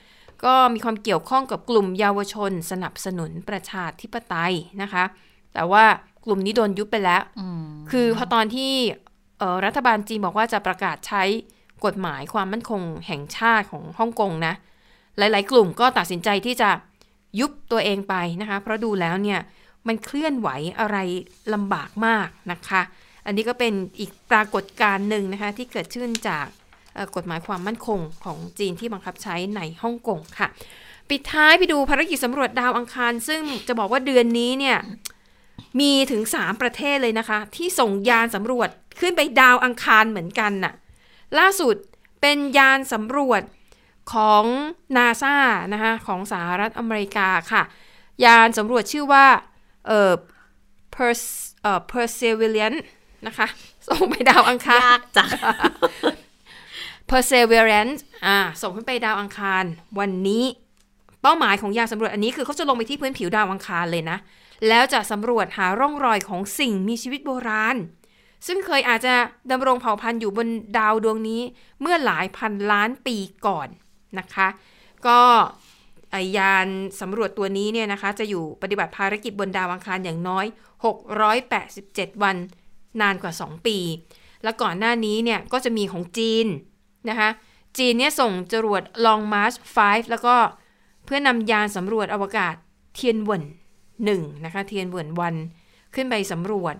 [0.45, 5.04] ก็มีความเกี่ยวข้องกับกลุ่มเยาวชน สนับสนุนประชาธิปไตยนะคะ
[5.54, 5.86] แต่ว่า
[6.26, 7.22] กลุ่มนี้โดนยุบไปแล้ว
[7.91, 9.07] คือพอตอนที่เอ่อ
[9.66, 11.24] รัฐบาลจีนบอกว่าจะประกาศใช้
[11.86, 14.54] กฎหมายความมั่นคงแห่งชาติของฮ่องกงนะ
[15.18, 16.70] หลาย ๆ กลุ่มก็ตัดสินใจที่จะ
[17.40, 19.40] ยุบตัวเองไปนะคะ เพราะดูแล้วเนี่ย
[19.88, 20.98] มันเคลื่อนไหวอะไร
[21.54, 22.82] ลำบากมากนะคะ
[23.26, 26.46] อันนี้ก็เป็นอีกปรากฏการณ์หนึ่งนะคะที่เกิดขึ้นจาก
[27.16, 30.48] กฎหมายความมั่นคงของจีนที่บังคับใช้ในฮ่องกงค่ะ
[31.10, 34.78] ปิดท้ายไปดูภารกิจสำรวจดาวอังคาร ซึ่งจะบอกว่าเดือนนี้เนี่ย
[35.80, 38.69] มีถึง 3 ประเทศเลยนะคะ ที่ส่งยานสำรวจ
[38.99, 40.73] ขึ้นไปดาวอังคารเหมือนกันน่ะ
[41.39, 41.75] ล่าสุด
[42.21, 43.41] เป็นยานสำรวจ
[44.13, 44.43] ของ
[44.95, 45.36] นาซา
[45.73, 47.63] นะคะของสหรัฐอเมริกาค่ะ
[48.25, 49.25] ยานสำรวจชื่อว่า
[49.88, 50.13] เอ่อ
[50.95, 51.21] Pers
[51.61, 52.80] เอ่อ perseverance
[53.28, 53.47] นะคะ
[53.88, 55.30] ส่งไปดาวอังคาร ยากจัง
[57.09, 59.63] perseverance อ่า ส่งขึ้นไปดาวอังคาร
[59.99, 60.43] วันนี้
[61.21, 64.17] เป้าหมายของยานสำรวจอันนี้คือเขาจะลงไปที่พื้นผิวดาวอังคารเลยนะ
[64.68, 67.78] แล้วจะสำรวจหาร่องรอยของสิ่งมีชีวิตโบราณ
[68.47, 69.14] ซึ่งเคยอาจจะ
[69.51, 70.47] ดำรงเผ่าพันธุ์อยู่บน
[70.78, 71.41] ดาวดวงนี้
[71.82, 73.68] เมื่อหลายพันล้านปีก่อน
[74.20, 74.47] นะคะ
[75.08, 75.20] ก็
[76.12, 76.68] ไอยาน
[77.01, 80.45] สำรวจตัวนี้เนี่ยนะคะ จะอยู่ปฏิบัติภารกิจบนดาวอังคารอย่างน้อย
[81.34, 82.36] 687 วัน
[83.01, 83.78] นานกว่า 2 ปี
[84.43, 86.45] แล้วก่อนหน้านี้เนี่ยก็จะมีของจีน
[87.10, 87.30] นะคะ
[87.78, 90.36] จีนเนี่ยส่งจรวด Long March 5 แล้วก็
[91.05, 92.55] เพื่อนำยานสำรวจอวกาศ
[92.93, 93.43] เทียนเวิน
[94.06, 95.36] 1นะคะเทียนเวินวัน
[95.95, 96.76] ขึ้นไปสำรวจ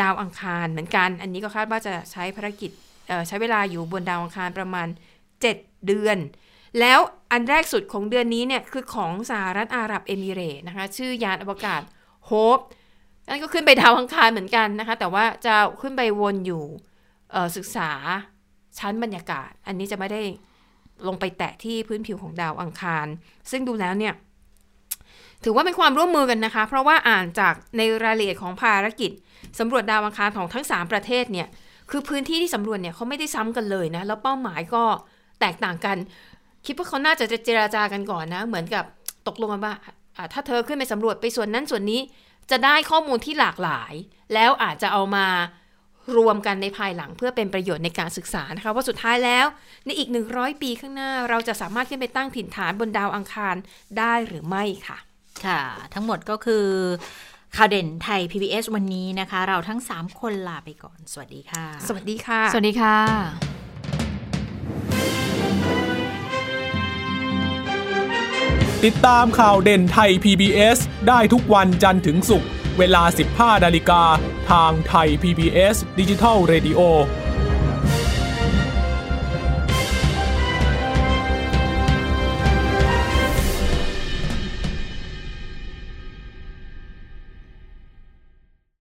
[0.00, 2.70] ดาวอังคารเหมือนกัน อันนี้ก็คาดว่าจะใช้ภารกิจ
[3.28, 4.88] ใช้เวลาอยู่บนดาวอังคารประมาณ
[5.36, 6.18] 7 เดือน
[6.80, 7.00] แล้ว
[7.32, 11.82] อันแรกสุดของเดือนนี้เนี่ยคือของสหรัฐอาหรับเอมิเรต์นะคะชื่อยานอวกาศ
[12.26, 12.58] โฮป
[13.28, 16.64] นั่นก็ขึ้นไปดาวอังคารเหมือนกันนะคะ แต่ว่าจะขึ้นไปวนอยู่
[17.56, 17.90] ศึกษา
[18.78, 20.22] ชั้นบรรยากาศ อันนี้จะไม่ได้
[21.06, 23.06] ลงไปแตะที่พื้นผิวของดาวอังคาร
[23.50, 24.14] ซึ่งดูแล้วเนี่ย
[25.44, 29.10] ถือว่าเป็นความร่วมมือกันนะคะ เพราะว่าอ่านจากในรายละเอียดของภารกิจ
[29.58, 31.48] สำรวจดาวอังคารของทั้ง 3 ประเทศเนี่ย
[31.90, 34.82] คือพื้นที่ที่สำรวจเนี่ยเขาไม่ได้ซ้ำกันเลยนะ แล้วเป้าหมายก็
[35.40, 35.96] แตกต่างกัน
[36.66, 38.84] คิดว่าเขาน่าจะจะเจราจากันก่อนนะ เหมือนกับ
[39.28, 39.74] ตกลงกันว่า
[40.16, 42.00] อ่าถ้าเธอขึ้นไปสำรวจไปส่วนนั้นส่วนนี้
[42.50, 43.92] จะได้ข้อมูลที่หลากหลาย
[44.34, 45.26] แล้วอาจจะเอามา
[46.16, 49.46] รวมกันในภายหลังเพื่อเป็นประโยชน์ในการศึกษานะคะว่าสุดท้ายแล้ว
[49.86, 53.56] ในอีก 100 ปีข้างหน้าเราจะสามารถขึ้นไปตั้งถิ่นฐานบนดาวอังคาร
[53.98, 54.98] ได้หรือไม่ค่ะ
[55.46, 55.60] ค่ะ
[55.94, 56.64] ทั้งหมดก็คือ
[57.56, 62.96] ข่าวเด่นไทย PBS วันนี้นะคะ เราทั้ง 3 คนลาไปก่อน สวัสดีค่ะ สวัสดีค่ะ สวัสดีค่ะ
[68.84, 70.78] ติดตามข่าวเด่นไทย PBS
[71.08, 73.02] ได้ทุกวันจันทร์ถึงศุกร์เวลา
[73.34, 74.02] 15 นาฬิกา
[74.50, 76.80] ทางไทย PBS ดิจิทัล Radio